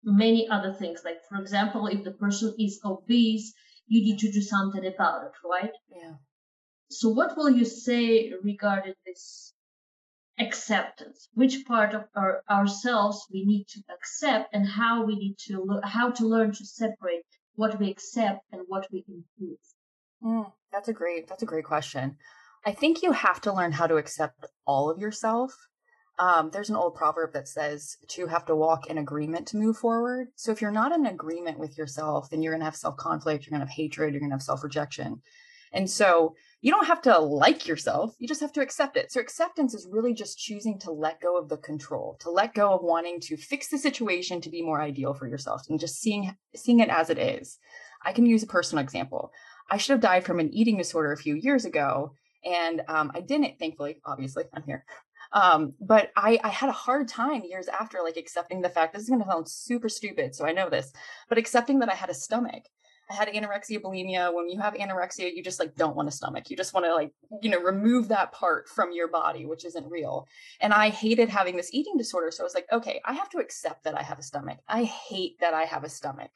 many 0.05 0.47
other 0.47 0.73
things. 0.73 1.01
Like, 1.03 1.19
for 1.27 1.37
example, 1.41 1.87
if 1.87 2.05
the 2.05 2.11
person 2.13 2.55
is 2.57 2.79
obese, 2.85 3.53
you 3.87 4.01
need 4.01 4.19
to 4.19 4.31
do 4.31 4.41
something 4.41 4.85
about 4.85 5.25
it, 5.25 5.33
right? 5.45 5.73
Yeah. 5.89 6.15
So, 6.89 7.09
what 7.09 7.37
will 7.37 7.49
you 7.49 7.65
say 7.65 8.31
regarding 8.43 8.95
this 9.05 9.52
acceptance? 10.39 11.29
Which 11.33 11.65
part 11.65 11.93
of 11.93 12.05
our, 12.15 12.43
ourselves 12.49 13.25
we 13.31 13.45
need 13.45 13.67
to 13.69 13.81
accept, 13.93 14.53
and 14.53 14.67
how 14.67 15.05
we 15.05 15.15
need 15.15 15.37
to 15.47 15.79
how 15.83 16.11
to 16.11 16.27
learn 16.27 16.51
to 16.53 16.65
separate 16.65 17.23
what 17.55 17.79
we 17.79 17.89
accept 17.89 18.41
and 18.51 18.61
what 18.67 18.87
we 18.91 19.05
improve? 19.07 19.59
Mm, 20.23 20.51
that's 20.71 20.87
a 20.87 20.93
great 20.93 21.27
that's 21.27 21.43
a 21.43 21.47
great 21.47 21.65
question. 21.65 22.17
I 22.65 22.71
think 22.71 23.03
you 23.03 23.11
have 23.11 23.41
to 23.41 23.53
learn 23.53 23.73
how 23.73 23.87
to 23.87 23.97
accept 23.97 24.45
all 24.65 24.89
of 24.89 24.99
yourself. 24.99 25.53
Um, 26.19 26.51
there's 26.51 26.69
an 26.69 26.75
old 26.75 26.95
proverb 26.95 27.33
that 27.33 27.47
says 27.47 27.97
to 28.09 28.27
have 28.27 28.45
to 28.45 28.55
walk 28.55 28.87
in 28.87 28.99
agreement 28.99 29.47
to 29.47 29.57
move 29.57 29.77
forward. 29.77 30.27
So 30.35 30.51
if 30.51 30.61
you're 30.61 30.71
not 30.71 30.91
in 30.91 31.07
agreement 31.07 31.57
with 31.57 31.77
yourself, 31.77 32.29
then 32.29 32.41
you're 32.41 32.53
going 32.53 32.61
to 32.61 32.65
have 32.65 32.75
self 32.75 32.97
conflict, 32.97 33.45
you're 33.45 33.57
going 33.57 33.65
to 33.65 33.67
have 33.67 33.75
hatred, 33.75 34.13
you're 34.13 34.19
going 34.19 34.29
to 34.29 34.35
have 34.35 34.43
self 34.43 34.63
rejection. 34.63 35.21
And 35.73 35.89
so 35.89 36.35
you 36.63 36.71
don't 36.71 36.87
have 36.87 37.01
to 37.01 37.19
like 37.19 37.67
yourself, 37.67 38.15
you 38.19 38.27
just 38.27 38.39
have 38.39 38.53
to 38.53 38.61
accept 38.61 38.95
it. 38.95 39.11
So 39.11 39.19
acceptance 39.19 39.73
is 39.73 39.85
really 39.91 40.13
just 40.13 40.39
choosing 40.39 40.79
to 40.79 40.91
let 40.91 41.19
go 41.19 41.37
of 41.37 41.49
the 41.49 41.57
control, 41.57 42.15
to 42.21 42.31
let 42.31 42.53
go 42.53 42.71
of 42.71 42.81
wanting 42.81 43.19
to 43.23 43.35
fix 43.35 43.67
the 43.67 43.77
situation 43.77 44.39
to 44.39 44.49
be 44.49 44.61
more 44.61 44.81
ideal 44.81 45.13
for 45.13 45.27
yourself 45.27 45.63
and 45.69 45.77
just 45.77 45.99
seeing 45.99 46.33
seeing 46.55 46.79
it 46.79 46.87
as 46.87 47.09
it 47.09 47.19
is. 47.19 47.59
I 48.05 48.13
can 48.13 48.25
use 48.25 48.43
a 48.43 48.47
personal 48.47 48.81
example. 48.81 49.33
I 49.69 49.75
should 49.75 49.91
have 49.91 49.99
died 49.99 50.23
from 50.23 50.39
an 50.39 50.53
eating 50.53 50.77
disorder 50.77 51.11
a 51.11 51.17
few 51.17 51.35
years 51.35 51.65
ago 51.65 52.13
and 52.45 52.81
um, 52.87 53.11
I 53.13 53.19
didn't, 53.19 53.59
thankfully, 53.59 53.97
obviously, 54.05 54.45
I'm 54.53 54.63
here. 54.63 54.85
Um, 55.33 55.73
but 55.81 56.11
I, 56.15 56.39
I 56.45 56.49
had 56.49 56.69
a 56.69 56.73
hard 56.73 57.09
time 57.09 57.43
years 57.43 57.67
after, 57.67 57.99
like 58.01 58.15
accepting 58.15 58.61
the 58.61 58.69
fact 58.69 58.93
this 58.93 59.03
is 59.03 59.09
going 59.09 59.21
to 59.21 59.27
sound 59.27 59.49
super 59.49 59.89
stupid. 59.89 60.33
So 60.33 60.45
I 60.45 60.53
know 60.53 60.69
this, 60.69 60.93
but 61.27 61.37
accepting 61.37 61.79
that 61.79 61.91
I 61.91 61.95
had 61.95 62.09
a 62.09 62.13
stomach. 62.13 62.63
I 63.09 63.15
had 63.15 63.27
anorexia 63.27 63.81
bulimia. 63.81 64.33
When 64.33 64.49
you 64.49 64.59
have 64.59 64.73
anorexia, 64.75 65.33
you 65.35 65.43
just 65.43 65.59
like 65.59 65.75
don't 65.75 65.95
want 65.95 66.07
a 66.07 66.11
stomach. 66.11 66.49
You 66.49 66.57
just 66.57 66.73
want 66.73 66.85
to 66.85 66.93
like, 66.93 67.11
you 67.41 67.49
know, 67.49 67.59
remove 67.59 68.07
that 68.07 68.31
part 68.31 68.67
from 68.69 68.91
your 68.91 69.07
body, 69.07 69.45
which 69.45 69.65
isn't 69.65 69.89
real. 69.89 70.27
And 70.61 70.73
I 70.73 70.89
hated 70.89 71.29
having 71.29 71.55
this 71.55 71.73
eating 71.73 71.97
disorder. 71.97 72.31
So 72.31 72.43
I 72.43 72.45
was 72.45 72.55
like, 72.55 72.67
okay, 72.71 73.01
I 73.05 73.13
have 73.13 73.29
to 73.29 73.39
accept 73.39 73.83
that 73.83 73.97
I 73.97 74.03
have 74.03 74.19
a 74.19 74.23
stomach. 74.23 74.59
I 74.67 74.83
hate 74.83 75.39
that 75.39 75.53
I 75.53 75.63
have 75.63 75.83
a 75.83 75.89
stomach 75.89 76.31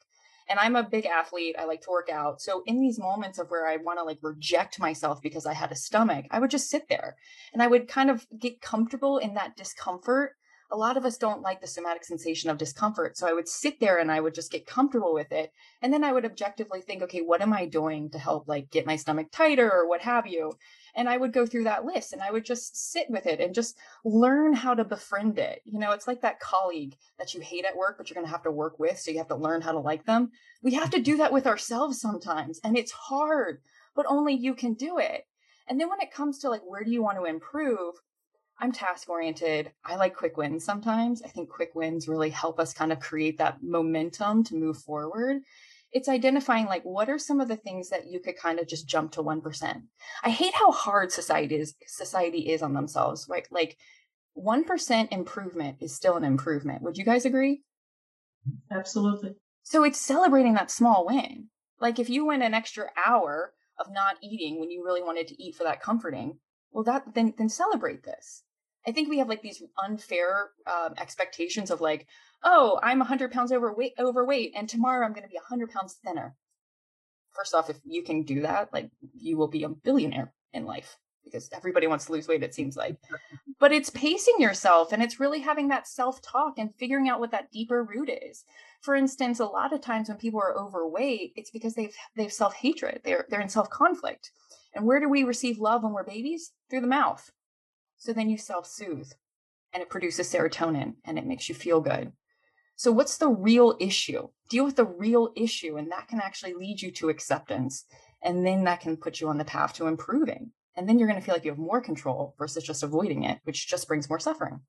and 0.48 0.58
I'm 0.58 0.76
a 0.76 0.82
big 0.82 1.06
athlete. 1.06 1.56
I 1.58 1.64
like 1.64 1.82
to 1.82 1.90
work 1.90 2.08
out. 2.10 2.40
So 2.40 2.62
in 2.66 2.80
these 2.80 2.98
moments 2.98 3.38
of 3.38 3.50
where 3.50 3.66
I 3.66 3.76
want 3.76 3.98
to 3.98 4.04
like 4.04 4.18
reject 4.22 4.80
myself 4.80 5.20
because 5.22 5.46
I 5.46 5.52
had 5.52 5.72
a 5.72 5.76
stomach, 5.76 6.26
I 6.30 6.38
would 6.38 6.50
just 6.50 6.70
sit 6.70 6.88
there 6.88 7.16
and 7.52 7.62
I 7.62 7.66
would 7.66 7.88
kind 7.88 8.10
of 8.10 8.26
get 8.38 8.60
comfortable 8.60 9.18
in 9.18 9.34
that 9.34 9.56
discomfort. 9.56 10.36
A 10.70 10.76
lot 10.76 10.96
of 10.96 11.04
us 11.04 11.16
don't 11.16 11.42
like 11.42 11.60
the 11.60 11.66
somatic 11.66 12.04
sensation 12.04 12.50
of 12.50 12.58
discomfort. 12.58 13.16
So 13.16 13.26
I 13.26 13.32
would 13.32 13.48
sit 13.48 13.80
there 13.80 13.98
and 13.98 14.12
I 14.12 14.20
would 14.20 14.34
just 14.34 14.52
get 14.52 14.66
comfortable 14.66 15.14
with 15.14 15.32
it. 15.32 15.52
And 15.80 15.92
then 15.92 16.04
I 16.04 16.12
would 16.12 16.24
objectively 16.24 16.80
think, 16.80 17.02
okay, 17.02 17.20
what 17.20 17.40
am 17.40 17.52
I 17.52 17.66
doing 17.66 18.10
to 18.10 18.18
help 18.18 18.48
like 18.48 18.70
get 18.70 18.86
my 18.86 18.96
stomach 18.96 19.28
tighter 19.32 19.70
or 19.70 19.88
what 19.88 20.02
have 20.02 20.26
you? 20.26 20.52
and 20.98 21.08
I 21.08 21.16
would 21.16 21.32
go 21.32 21.46
through 21.46 21.64
that 21.64 21.84
list 21.84 22.12
and 22.12 22.20
I 22.20 22.32
would 22.32 22.44
just 22.44 22.90
sit 22.90 23.08
with 23.08 23.26
it 23.26 23.40
and 23.40 23.54
just 23.54 23.78
learn 24.04 24.52
how 24.52 24.74
to 24.74 24.84
befriend 24.84 25.38
it. 25.38 25.62
You 25.64 25.78
know, 25.78 25.92
it's 25.92 26.08
like 26.08 26.22
that 26.22 26.40
colleague 26.40 26.96
that 27.18 27.34
you 27.34 27.40
hate 27.40 27.64
at 27.64 27.76
work, 27.76 27.96
but 27.96 28.10
you're 28.10 28.16
going 28.16 28.26
to 28.26 28.32
have 28.32 28.42
to 28.42 28.50
work 28.50 28.80
with. 28.80 28.98
So 28.98 29.12
you 29.12 29.18
have 29.18 29.28
to 29.28 29.36
learn 29.36 29.60
how 29.60 29.70
to 29.70 29.78
like 29.78 30.04
them. 30.06 30.32
We 30.60 30.74
have 30.74 30.90
to 30.90 31.00
do 31.00 31.18
that 31.18 31.32
with 31.32 31.46
ourselves 31.46 32.00
sometimes. 32.00 32.60
And 32.64 32.76
it's 32.76 32.90
hard, 32.90 33.60
but 33.94 34.06
only 34.08 34.34
you 34.34 34.54
can 34.54 34.74
do 34.74 34.98
it. 34.98 35.24
And 35.68 35.80
then 35.80 35.88
when 35.88 36.00
it 36.00 36.12
comes 36.12 36.40
to 36.40 36.50
like, 36.50 36.62
where 36.66 36.82
do 36.82 36.90
you 36.90 37.02
want 37.02 37.18
to 37.18 37.24
improve? 37.24 37.94
I'm 38.60 38.72
task 38.72 39.08
oriented. 39.08 39.72
I 39.84 39.96
like 39.96 40.16
quick 40.16 40.36
wins 40.36 40.64
sometimes. 40.64 41.22
I 41.22 41.28
think 41.28 41.48
quick 41.48 41.74
wins 41.74 42.08
really 42.08 42.30
help 42.30 42.58
us 42.58 42.74
kind 42.74 42.92
of 42.92 43.00
create 43.00 43.38
that 43.38 43.58
momentum 43.62 44.44
to 44.44 44.56
move 44.56 44.78
forward 44.78 45.42
it's 45.92 46.08
identifying 46.08 46.66
like 46.66 46.82
what 46.82 47.08
are 47.08 47.18
some 47.18 47.40
of 47.40 47.48
the 47.48 47.56
things 47.56 47.88
that 47.90 48.06
you 48.06 48.20
could 48.20 48.36
kind 48.36 48.58
of 48.58 48.68
just 48.68 48.86
jump 48.86 49.12
to 49.12 49.22
1%. 49.22 49.82
I 50.22 50.30
hate 50.30 50.54
how 50.54 50.70
hard 50.70 51.12
society 51.12 51.56
is 51.56 51.74
society 51.86 52.50
is 52.50 52.62
on 52.62 52.74
themselves, 52.74 53.26
right? 53.28 53.46
Like 53.50 53.76
1% 54.36 55.12
improvement 55.12 55.78
is 55.80 55.94
still 55.94 56.16
an 56.16 56.24
improvement. 56.24 56.82
Would 56.82 56.98
you 56.98 57.04
guys 57.04 57.24
agree? 57.24 57.62
Absolutely. 58.70 59.34
So 59.62 59.84
it's 59.84 60.00
celebrating 60.00 60.54
that 60.54 60.70
small 60.70 61.06
win. 61.06 61.48
Like 61.80 61.98
if 61.98 62.10
you 62.10 62.26
went 62.26 62.42
an 62.42 62.54
extra 62.54 62.88
hour 63.06 63.52
of 63.78 63.86
not 63.90 64.16
eating 64.22 64.60
when 64.60 64.70
you 64.70 64.84
really 64.84 65.02
wanted 65.02 65.28
to 65.28 65.42
eat 65.42 65.54
for 65.54 65.64
that 65.64 65.80
comforting, 65.80 66.38
well 66.70 66.84
that 66.84 67.14
then 67.14 67.34
then 67.38 67.48
celebrate 67.48 68.04
this. 68.04 68.42
I 68.86 68.92
think 68.92 69.08
we 69.08 69.18
have 69.18 69.28
like 69.28 69.42
these 69.42 69.62
unfair 69.82 70.50
um, 70.66 70.94
expectations 70.98 71.70
of 71.70 71.80
like, 71.80 72.06
oh, 72.42 72.78
I'm 72.82 72.98
100 72.98 73.32
pounds 73.32 73.52
overweight, 73.52 73.94
overweight, 73.98 74.52
and 74.56 74.68
tomorrow 74.68 75.04
I'm 75.04 75.12
going 75.12 75.24
to 75.24 75.28
be 75.28 75.36
100 75.36 75.70
pounds 75.70 75.96
thinner. 76.04 76.34
First 77.34 77.54
off, 77.54 77.70
if 77.70 77.78
you 77.84 78.02
can 78.02 78.22
do 78.22 78.42
that, 78.42 78.72
like 78.72 78.90
you 79.14 79.36
will 79.36 79.48
be 79.48 79.64
a 79.64 79.68
billionaire 79.68 80.32
in 80.52 80.64
life 80.64 80.96
because 81.24 81.48
everybody 81.52 81.86
wants 81.86 82.06
to 82.06 82.12
lose 82.12 82.26
weight, 82.26 82.42
it 82.42 82.54
seems 82.54 82.76
like. 82.76 82.96
But 83.60 83.72
it's 83.72 83.90
pacing 83.90 84.36
yourself 84.38 84.92
and 84.92 85.02
it's 85.02 85.18
really 85.18 85.40
having 85.40 85.66
that 85.68 85.88
self 85.88 86.22
talk 86.22 86.58
and 86.58 86.72
figuring 86.76 87.08
out 87.08 87.18
what 87.18 87.32
that 87.32 87.50
deeper 87.50 87.82
root 87.82 88.08
is. 88.08 88.44
For 88.82 88.94
instance, 88.94 89.40
a 89.40 89.46
lot 89.46 89.72
of 89.72 89.80
times 89.80 90.08
when 90.08 90.16
people 90.16 90.38
are 90.38 90.56
overweight, 90.56 91.32
it's 91.34 91.50
because 91.50 91.74
they've 91.74 91.92
they've 92.14 92.32
self 92.32 92.54
hatred. 92.54 93.00
They're 93.02 93.26
they're 93.28 93.40
in 93.40 93.48
self 93.48 93.68
conflict. 93.68 94.30
And 94.74 94.86
where 94.86 95.00
do 95.00 95.08
we 95.08 95.24
receive 95.24 95.58
love 95.58 95.82
when 95.82 95.92
we're 95.92 96.04
babies? 96.04 96.52
Through 96.70 96.82
the 96.82 96.86
mouth. 96.86 97.32
So 97.98 98.12
then 98.12 98.30
you 98.30 98.38
self 98.38 98.66
soothe 98.66 99.10
and 99.72 99.82
it 99.82 99.90
produces 99.90 100.32
serotonin 100.32 100.94
and 101.04 101.18
it 101.18 101.26
makes 101.26 101.48
you 101.48 101.54
feel 101.54 101.80
good. 101.80 102.12
So, 102.76 102.92
what's 102.92 103.18
the 103.18 103.28
real 103.28 103.76
issue? 103.80 104.28
Deal 104.48 104.64
with 104.64 104.76
the 104.76 104.84
real 104.84 105.32
issue, 105.34 105.78
and 105.78 105.90
that 105.90 106.06
can 106.06 106.20
actually 106.20 106.54
lead 106.54 106.80
you 106.80 106.92
to 106.92 107.08
acceptance. 107.08 107.84
And 108.22 108.46
then 108.46 108.64
that 108.64 108.80
can 108.80 108.96
put 108.96 109.20
you 109.20 109.28
on 109.28 109.36
the 109.36 109.44
path 109.44 109.74
to 109.74 109.88
improving. 109.88 110.52
And 110.76 110.88
then 110.88 110.96
you're 110.96 111.08
going 111.08 111.18
to 111.18 111.24
feel 111.24 111.34
like 111.34 111.44
you 111.44 111.50
have 111.50 111.58
more 111.58 111.80
control 111.80 112.36
versus 112.38 112.62
just 112.62 112.84
avoiding 112.84 113.24
it, 113.24 113.40
which 113.42 113.66
just 113.66 113.88
brings 113.88 114.08
more 114.08 114.20
suffering. 114.20 114.60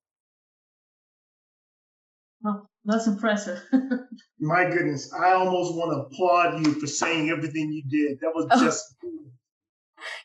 Well, 2.42 2.68
that's 2.84 3.06
impressive. 3.06 3.62
My 4.40 4.66
goodness, 4.66 5.14
I 5.14 5.34
almost 5.34 5.76
want 5.76 5.92
to 5.92 6.08
applaud 6.08 6.66
you 6.66 6.80
for 6.80 6.88
saying 6.88 7.30
everything 7.30 7.72
you 7.72 7.84
did. 7.88 8.20
That 8.22 8.32
was 8.34 8.48
oh. 8.52 8.64
just. 8.64 8.96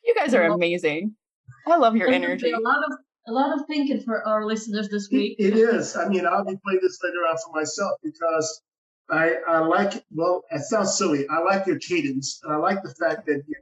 You 0.04 0.14
guys 0.14 0.32
are 0.34 0.44
amazing. 0.44 1.16
I 1.66 1.76
love 1.76 1.96
your 1.96 2.08
energy. 2.08 2.50
A 2.50 2.58
lot 2.58 2.78
of 2.78 2.98
a 3.26 3.32
lot 3.32 3.58
of 3.58 3.66
thinking 3.66 4.00
for 4.00 4.26
our 4.26 4.44
listeners 4.44 4.88
this 4.88 5.08
week. 5.10 5.36
it, 5.38 5.54
it 5.54 5.56
is. 5.56 5.96
I 5.96 6.08
mean, 6.08 6.26
I'll 6.26 6.44
be 6.44 6.58
playing 6.64 6.80
this 6.82 6.98
later 7.02 7.20
on 7.20 7.36
for 7.38 7.58
myself 7.58 7.98
because 8.02 8.62
I 9.10 9.36
I 9.46 9.58
like. 9.60 10.04
Well, 10.10 10.44
it 10.50 10.62
sounds 10.62 10.96
silly. 10.96 11.26
I 11.28 11.40
like 11.40 11.66
your 11.66 11.78
cadence, 11.78 12.40
and 12.42 12.52
I 12.52 12.56
like 12.56 12.82
the 12.82 12.94
fact 12.94 13.26
that 13.26 13.42
you 13.46 13.56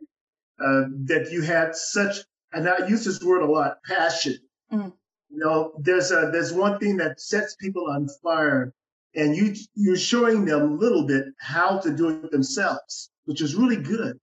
uh, 0.65 0.89
that 1.05 1.31
you 1.31 1.43
had 1.43 1.75
such. 1.75 2.19
And 2.55 2.69
I 2.69 2.87
use 2.87 3.05
this 3.05 3.23
word 3.23 3.43
a 3.43 3.47
lot. 3.47 3.79
Passion. 3.85 4.37
Mm. 4.73 4.93
You 5.31 5.39
know, 5.39 5.73
there's 5.79 6.11
a 6.11 6.31
there's 6.33 6.53
one 6.53 6.79
thing 6.79 6.97
that 6.99 7.21
sets 7.21 7.57
people 7.57 7.89
on 7.89 8.09
fire, 8.23 8.75
and 9.15 9.35
you 9.35 9.55
you're 9.75 9.97
showing 9.97 10.45
them 10.45 10.63
a 10.63 10.75
little 10.75 11.07
bit 11.07 11.27
how 11.39 11.79
to 11.79 11.95
do 11.95 12.11
it 12.11 12.31
themselves, 12.31 13.11
which 13.25 13.41
is 13.41 13.55
really 13.55 13.77
good. 13.77 14.19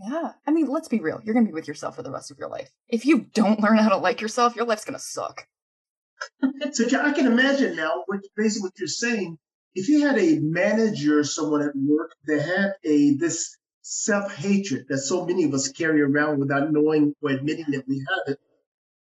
Yeah. 0.00 0.32
I 0.46 0.50
mean, 0.50 0.66
let's 0.66 0.88
be 0.88 1.00
real. 1.00 1.20
You're 1.24 1.34
going 1.34 1.46
to 1.46 1.50
be 1.50 1.54
with 1.54 1.68
yourself 1.68 1.96
for 1.96 2.02
the 2.02 2.10
rest 2.10 2.30
of 2.30 2.38
your 2.38 2.48
life. 2.48 2.70
If 2.88 3.04
you 3.04 3.26
don't 3.34 3.60
learn 3.60 3.78
how 3.78 3.88
to 3.88 3.96
like 3.96 4.20
yourself, 4.20 4.54
your 4.54 4.66
life's 4.66 4.84
going 4.84 4.98
to 4.98 5.04
suck. 5.04 5.46
so 6.72 6.84
I 7.00 7.12
can 7.12 7.26
imagine 7.26 7.76
now, 7.76 8.04
what, 8.06 8.20
basically 8.36 8.66
what 8.66 8.78
you're 8.78 8.88
saying, 8.88 9.38
if 9.74 9.88
you 9.88 10.06
had 10.06 10.18
a 10.18 10.38
manager, 10.40 11.22
someone 11.24 11.62
at 11.62 11.74
work 11.74 12.12
that 12.26 12.42
had 12.42 12.72
a 12.84 13.14
this 13.14 13.56
self-hatred 13.82 14.86
that 14.88 14.98
so 14.98 15.24
many 15.24 15.44
of 15.44 15.54
us 15.54 15.68
carry 15.68 16.02
around 16.02 16.40
without 16.40 16.70
knowing 16.72 17.14
or 17.22 17.30
admitting 17.30 17.66
that 17.70 17.86
we 17.88 18.04
have 18.08 18.34
it, 18.34 18.40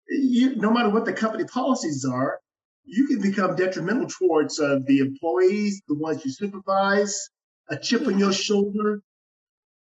you, 0.09 0.55
no 0.55 0.71
matter 0.71 0.89
what 0.89 1.05
the 1.05 1.13
company 1.13 1.45
policies 1.45 2.05
are, 2.05 2.39
you 2.85 3.07
can 3.07 3.21
become 3.21 3.55
detrimental 3.55 4.07
towards 4.07 4.59
uh, 4.59 4.79
the 4.85 4.99
employees, 4.99 5.81
the 5.87 5.95
ones 5.95 6.25
you 6.25 6.31
supervise, 6.31 7.29
a 7.69 7.77
chip 7.77 8.05
on 8.07 8.19
your 8.19 8.33
shoulder, 8.33 9.01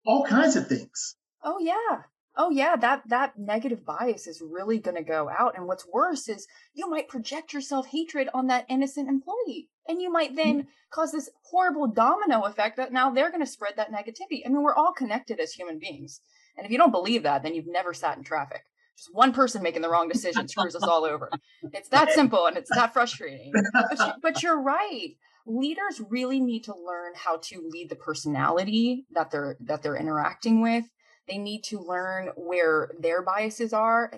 all 0.09 0.25
kinds 0.25 0.57
of 0.57 0.67
things. 0.67 1.15
Oh 1.45 1.59
yeah. 1.61 2.03
Oh 2.37 2.51
yeah, 2.51 2.77
that 2.77 3.03
that 3.09 3.39
negative 3.39 3.85
bias 3.85 4.27
is 4.27 4.41
really 4.41 4.79
going 4.79 4.97
to 4.97 5.03
go 5.03 5.29
out 5.29 5.57
and 5.57 5.67
what's 5.67 5.87
worse 5.87 6.29
is 6.29 6.47
you 6.73 6.89
might 6.89 7.09
project 7.09 7.53
your 7.53 7.61
self-hatred 7.61 8.29
on 8.33 8.47
that 8.47 8.65
innocent 8.69 9.09
employee 9.09 9.69
and 9.89 10.01
you 10.01 10.11
might 10.11 10.35
then 10.35 10.61
mm-hmm. 10.61 10.69
cause 10.91 11.13
this 11.13 11.29
horrible 11.43 11.89
domino 11.89 12.43
effect 12.43 12.77
that 12.77 12.93
now 12.93 13.11
they're 13.11 13.31
going 13.31 13.45
to 13.45 13.47
spread 13.47 13.75
that 13.77 13.93
negativity. 13.93 14.43
I 14.47 14.49
mean, 14.49 14.63
we're 14.63 14.75
all 14.75 14.93
connected 14.93 15.41
as 15.41 15.53
human 15.53 15.79
beings. 15.79 16.21
And 16.57 16.65
if 16.65 16.73
you 16.73 16.79
don't 16.79 16.91
believe 16.91 17.25
that, 17.25 17.43
then 17.43 17.55
you've 17.55 17.67
never 17.67 17.93
sat 17.93 18.17
in 18.17 18.25
traffic. 18.25 18.63
Just 18.97 19.15
one 19.15 19.33
person 19.33 19.63
making 19.63 19.83
the 19.83 19.91
wrong 19.91 20.09
decision 20.09 20.49
screws 20.49 20.75
us 20.75 20.83
all 20.83 21.05
over. 21.05 21.31
It's 21.73 21.89
that 21.91 22.13
simple 22.13 22.47
and 22.47 22.57
it's 22.57 22.71
that 22.75 22.93
frustrating. 22.93 23.53
But, 23.53 23.99
you, 23.99 24.13
but 24.23 24.43
you're 24.43 24.61
right. 24.61 25.15
Leaders 25.49 26.01
really 26.11 26.41
need 26.41 26.65
to 26.65 26.75
learn 26.75 27.13
how 27.15 27.39
to 27.39 27.69
lead 27.71 27.89
the 27.89 27.97
personality 27.97 29.07
that 29.13 29.31
they're 29.31 29.57
that 29.61 29.83
they're 29.83 29.97
interacting 29.97 30.61
with. 30.61 30.85
They 31.27 31.39
need 31.39 31.63
to 31.65 31.81
learn 31.81 32.31
where 32.37 32.91
their 32.99 33.23
biases 33.23 33.73
are. 33.73 34.13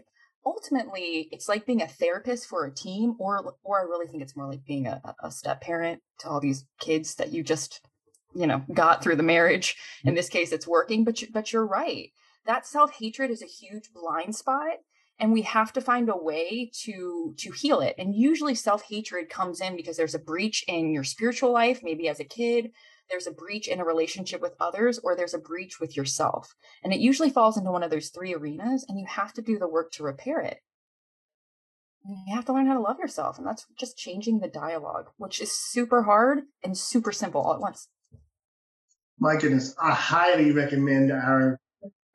Ultimately, 0.44 1.28
it's 1.32 1.48
like 1.48 1.66
being 1.66 1.82
a 1.82 1.88
therapist 1.88 2.46
for 2.46 2.66
a 2.66 2.74
team, 2.74 3.14
or 3.18 3.54
or 3.62 3.80
I 3.80 3.84
really 3.84 4.06
think 4.06 4.22
it's 4.22 4.36
more 4.36 4.48
like 4.48 4.64
being 4.64 4.86
a, 4.86 5.00
a 5.22 5.30
step 5.30 5.60
parent 5.60 6.02
to 6.18 6.28
all 6.28 6.40
these 6.40 6.64
kids 6.80 7.14
that 7.16 7.32
you 7.32 7.42
just 7.42 7.80
you 8.34 8.46
know 8.46 8.64
got 8.74 9.02
through 9.02 9.16
the 9.16 9.22
marriage. 9.22 9.76
In 10.04 10.14
this 10.14 10.28
case, 10.28 10.52
it's 10.52 10.66
working, 10.66 11.04
but 11.04 11.22
you, 11.22 11.28
but 11.32 11.52
you're 11.52 11.66
right 11.66 12.10
that 12.46 12.66
self-hatred 12.66 13.30
is 13.30 13.42
a 13.42 13.46
huge 13.46 13.90
blind 13.92 14.34
spot 14.34 14.78
and 15.20 15.32
we 15.32 15.42
have 15.42 15.72
to 15.74 15.80
find 15.80 16.08
a 16.08 16.16
way 16.16 16.70
to 16.82 17.34
to 17.38 17.52
heal 17.52 17.80
it. 17.80 17.94
And 17.98 18.14
usually 18.14 18.54
self-hatred 18.54 19.28
comes 19.28 19.60
in 19.60 19.76
because 19.76 19.96
there's 19.96 20.14
a 20.14 20.18
breach 20.18 20.64
in 20.66 20.92
your 20.92 21.04
spiritual 21.04 21.52
life 21.52 21.80
maybe 21.82 22.08
as 22.08 22.20
a 22.20 22.24
kid 22.24 22.72
there's 23.10 23.26
a 23.26 23.32
breach 23.32 23.68
in 23.68 23.80
a 23.80 23.84
relationship 23.84 24.40
with 24.40 24.54
others 24.60 24.98
or 25.00 25.14
there's 25.14 25.34
a 25.34 25.38
breach 25.38 25.80
with 25.80 25.96
yourself. 25.96 26.54
And 26.82 26.92
it 26.92 27.00
usually 27.00 27.30
falls 27.30 27.58
into 27.58 27.72
one 27.72 27.82
of 27.82 27.90
those 27.90 28.08
three 28.08 28.34
arenas 28.34 28.86
and 28.88 28.98
you 28.98 29.06
have 29.06 29.32
to 29.34 29.42
do 29.42 29.58
the 29.58 29.68
work 29.68 29.90
to 29.92 30.04
repair 30.04 30.40
it. 30.40 30.58
You 32.06 32.34
have 32.34 32.46
to 32.46 32.54
learn 32.54 32.66
how 32.66 32.74
to 32.74 32.80
love 32.80 32.98
yourself 32.98 33.36
and 33.36 33.46
that's 33.46 33.66
just 33.78 33.98
changing 33.98 34.38
the 34.38 34.48
dialogue 34.48 35.10
which 35.18 35.40
is 35.40 35.52
super 35.52 36.04
hard 36.04 36.40
and 36.64 36.78
super 36.78 37.12
simple 37.12 37.42
all 37.42 37.54
at 37.54 37.60
once. 37.60 37.88
My 39.18 39.36
goodness 39.36 39.74
i 39.82 39.92
highly 39.92 40.52
recommend 40.52 41.12
our 41.12 41.58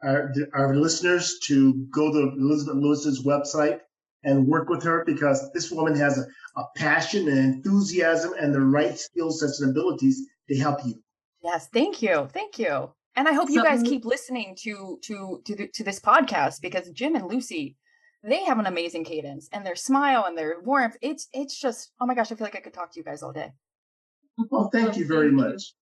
our, 0.04 0.34
our 0.54 0.76
listeners 0.76 1.40
to 1.46 1.74
go 1.92 2.12
to 2.12 2.36
Elizabeth 2.38 2.76
Lewis's 2.76 3.26
website 3.26 3.80
and 4.24 4.48
work 4.48 4.70
with 4.70 4.84
her 4.84 5.04
because 5.06 5.52
this 5.54 5.72
woman 5.72 5.96
has 5.96 6.18
a, 6.18 6.60
a 6.60 6.64
passion 6.76 7.28
and 7.28 7.38
enthusiasm 7.38 8.34
and 8.40 8.54
the 8.54 8.62
right 8.62 8.98
skill 8.98 9.32
sets 9.32 9.62
and 9.62 9.72
abilities 9.72 10.26
to 10.50 10.58
help 10.58 10.80
you. 10.86 10.96
Yes, 11.44 11.68
thank 11.72 12.02
you, 12.02 12.28
thank 12.34 12.58
you, 12.58 12.92
and 13.16 13.28
I 13.28 13.34
hope 13.34 13.50
you 13.50 13.64
guys 13.64 13.84
keep 13.84 14.04
listening 14.04 14.56
to 14.64 15.00
to 15.04 15.42
to 15.46 15.56
the, 15.56 15.68
to 15.76 15.84
this 15.84 16.00
podcast 16.00 16.62
because 16.62 16.90
Jim 16.90 17.16
and 17.16 17.28
Lucy, 17.28 17.78
they 18.24 18.44
have 18.44 18.58
an 18.58 18.66
amazing 18.66 19.04
cadence 19.04 19.48
and 19.54 19.66
their 19.66 19.76
smile 19.76 20.26
and 20.26 20.36
their 20.36 20.60
warmth. 20.62 20.98
It's 21.02 21.28
it's 21.34 21.60
just 21.60 21.92
oh 22.02 22.08
my 22.08 22.16
gosh, 22.16 22.32
I 22.32 22.36
feel 22.36 22.46
like 22.46 22.56
I 22.56 22.62
could 22.62 22.74
talk 22.74 22.92
to 22.94 23.00
you 23.00 23.04
guys 23.04 23.22
all 23.22 23.32
day. 23.32 23.52
Well, 24.50 24.70
thank 24.72 24.98
you 24.98 25.08
very 25.08 25.32
much. 25.32 25.74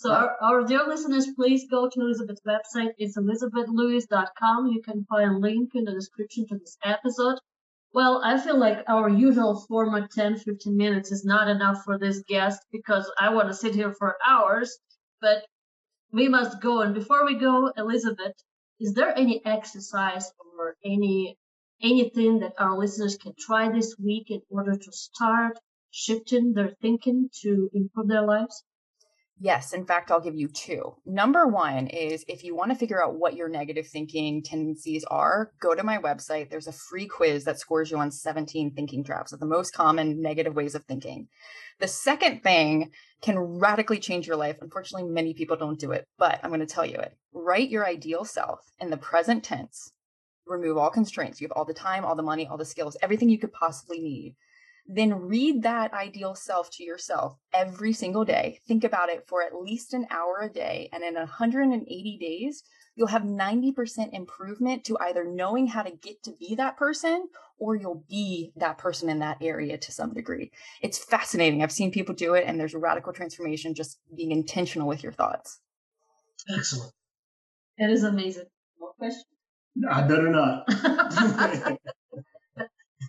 So 0.00 0.12
our, 0.12 0.36
our, 0.40 0.62
dear 0.62 0.86
listeners, 0.86 1.26
please 1.34 1.66
go 1.68 1.88
to 1.88 2.00
Elizabeth's 2.00 2.42
website. 2.46 2.92
It's 2.98 3.18
elizabethlewis.com. 3.18 4.68
You 4.68 4.80
can 4.80 5.04
find 5.06 5.32
a 5.32 5.38
link 5.38 5.72
in 5.74 5.82
the 5.82 5.92
description 5.92 6.46
to 6.46 6.56
this 6.56 6.78
episode. 6.84 7.40
Well, 7.92 8.22
I 8.24 8.38
feel 8.38 8.56
like 8.56 8.84
our 8.86 9.08
usual 9.08 9.56
format 9.66 10.12
10, 10.12 10.36
15 10.36 10.76
minutes 10.76 11.10
is 11.10 11.24
not 11.24 11.48
enough 11.48 11.82
for 11.82 11.98
this 11.98 12.22
guest 12.28 12.60
because 12.70 13.10
I 13.18 13.30
want 13.30 13.48
to 13.48 13.54
sit 13.54 13.74
here 13.74 13.92
for 13.92 14.16
hours, 14.24 14.78
but 15.20 15.44
we 16.12 16.28
must 16.28 16.62
go. 16.62 16.82
And 16.82 16.94
before 16.94 17.26
we 17.26 17.34
go, 17.34 17.72
Elizabeth, 17.76 18.36
is 18.78 18.94
there 18.94 19.18
any 19.18 19.44
exercise 19.44 20.30
or 20.60 20.76
any 20.84 21.36
anything 21.82 22.38
that 22.38 22.54
our 22.56 22.78
listeners 22.78 23.16
can 23.16 23.32
try 23.36 23.68
this 23.72 23.96
week 23.98 24.30
in 24.30 24.42
order 24.48 24.76
to 24.76 24.92
start 24.92 25.58
shifting 25.90 26.52
their 26.52 26.70
thinking 26.80 27.30
to 27.42 27.68
improve 27.74 28.06
their 28.06 28.24
lives? 28.24 28.62
Yes, 29.40 29.72
in 29.72 29.86
fact, 29.86 30.10
I'll 30.10 30.20
give 30.20 30.34
you 30.34 30.48
two. 30.48 30.96
Number 31.06 31.46
one 31.46 31.86
is 31.86 32.24
if 32.26 32.42
you 32.42 32.56
want 32.56 32.72
to 32.72 32.76
figure 32.76 33.02
out 33.02 33.14
what 33.14 33.36
your 33.36 33.48
negative 33.48 33.86
thinking 33.86 34.42
tendencies 34.42 35.04
are, 35.04 35.52
go 35.60 35.76
to 35.76 35.84
my 35.84 35.98
website. 35.98 36.50
There's 36.50 36.66
a 36.66 36.72
free 36.72 37.06
quiz 37.06 37.44
that 37.44 37.60
scores 37.60 37.88
you 37.88 37.98
on 37.98 38.10
17 38.10 38.74
thinking 38.74 39.04
traps 39.04 39.32
of 39.32 39.38
the 39.38 39.46
most 39.46 39.72
common 39.72 40.20
negative 40.20 40.56
ways 40.56 40.74
of 40.74 40.84
thinking. 40.86 41.28
The 41.78 41.86
second 41.86 42.42
thing 42.42 42.90
can 43.22 43.38
radically 43.38 44.00
change 44.00 44.26
your 44.26 44.36
life. 44.36 44.56
Unfortunately, 44.60 45.08
many 45.08 45.34
people 45.34 45.56
don't 45.56 45.78
do 45.78 45.92
it, 45.92 46.08
but 46.18 46.40
I'm 46.42 46.50
going 46.50 46.58
to 46.58 46.66
tell 46.66 46.86
you 46.86 46.96
it. 46.96 47.16
Write 47.32 47.70
your 47.70 47.86
ideal 47.86 48.24
self 48.24 48.58
in 48.80 48.90
the 48.90 48.96
present 48.96 49.44
tense. 49.44 49.92
Remove 50.46 50.78
all 50.78 50.90
constraints. 50.90 51.40
You 51.40 51.46
have 51.46 51.52
all 51.52 51.64
the 51.64 51.74
time, 51.74 52.04
all 52.04 52.16
the 52.16 52.22
money, 52.24 52.48
all 52.48 52.56
the 52.56 52.64
skills, 52.64 52.96
everything 53.02 53.28
you 53.28 53.38
could 53.38 53.52
possibly 53.52 54.00
need 54.00 54.34
then 54.88 55.14
read 55.14 55.62
that 55.62 55.92
ideal 55.92 56.34
self 56.34 56.70
to 56.70 56.82
yourself 56.82 57.36
every 57.52 57.92
single 57.92 58.24
day. 58.24 58.58
Think 58.66 58.84
about 58.84 59.10
it 59.10 59.24
for 59.28 59.42
at 59.42 59.54
least 59.54 59.92
an 59.92 60.06
hour 60.10 60.40
a 60.42 60.48
day. 60.48 60.88
And 60.92 61.04
in 61.04 61.14
180 61.14 62.18
days, 62.18 62.62
you'll 62.96 63.08
have 63.08 63.22
90% 63.22 64.14
improvement 64.14 64.84
to 64.84 64.96
either 65.00 65.24
knowing 65.24 65.66
how 65.66 65.82
to 65.82 65.90
get 65.90 66.22
to 66.22 66.32
be 66.40 66.54
that 66.54 66.78
person 66.78 67.28
or 67.58 67.76
you'll 67.76 68.02
be 68.08 68.52
that 68.56 68.78
person 68.78 69.10
in 69.10 69.18
that 69.18 69.36
area 69.42 69.76
to 69.76 69.92
some 69.92 70.14
degree. 70.14 70.50
It's 70.80 70.98
fascinating. 70.98 71.62
I've 71.62 71.72
seen 71.72 71.90
people 71.90 72.14
do 72.14 72.34
it, 72.34 72.44
and 72.46 72.58
there's 72.58 72.74
a 72.74 72.78
radical 72.78 73.12
transformation 73.12 73.74
just 73.74 73.98
being 74.16 74.30
intentional 74.30 74.88
with 74.88 75.02
your 75.02 75.12
thoughts. 75.12 75.60
Excellent. 76.56 76.92
It 77.76 77.90
is 77.90 78.04
amazing. 78.04 78.44
More 78.80 78.92
questions? 78.96 79.26
I 79.90 80.02
better 80.02 80.28
not. 80.28 80.68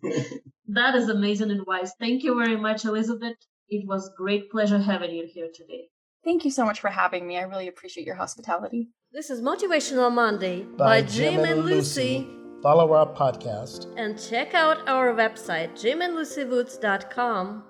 That 0.74 0.96
is 0.96 1.10
amazing 1.10 1.52
advice. 1.52 1.94
Thank 2.00 2.24
you 2.24 2.38
very 2.38 2.56
much, 2.56 2.86
Elizabeth. 2.86 3.38
It 3.70 3.88
was 3.88 4.12
great 4.16 4.52
pleasure 4.52 4.78
having 4.78 5.12
you 5.12 5.28
here 5.28 5.48
today. 5.54 5.90
Thank 6.24 6.46
you 6.46 6.52
so 6.52 6.66
much 6.66 6.80
for 6.80 6.90
having 6.90 7.26
me. 7.28 7.38
I 7.38 7.44
really 7.44 7.68
appreciate 7.68 8.06
your 8.06 8.16
hospitality. 8.16 8.90
This 9.12 9.30
is 9.30 9.42
Motivational 9.42 10.14
Monday 10.14 10.64
by, 10.64 11.02
by 11.02 11.08
Jim, 11.08 11.36
Jim, 11.36 11.46
and 11.46 11.66
Lucy. 11.66 12.20
Lucy. 12.20 12.28
Follow 12.62 12.94
our 12.94 13.08
podcast 13.08 13.88
and 13.98 14.20
check 14.20 14.54
out 14.54 14.88
our 14.88 15.14
website, 15.14 15.72
jimandlucywoods.com 15.72 17.64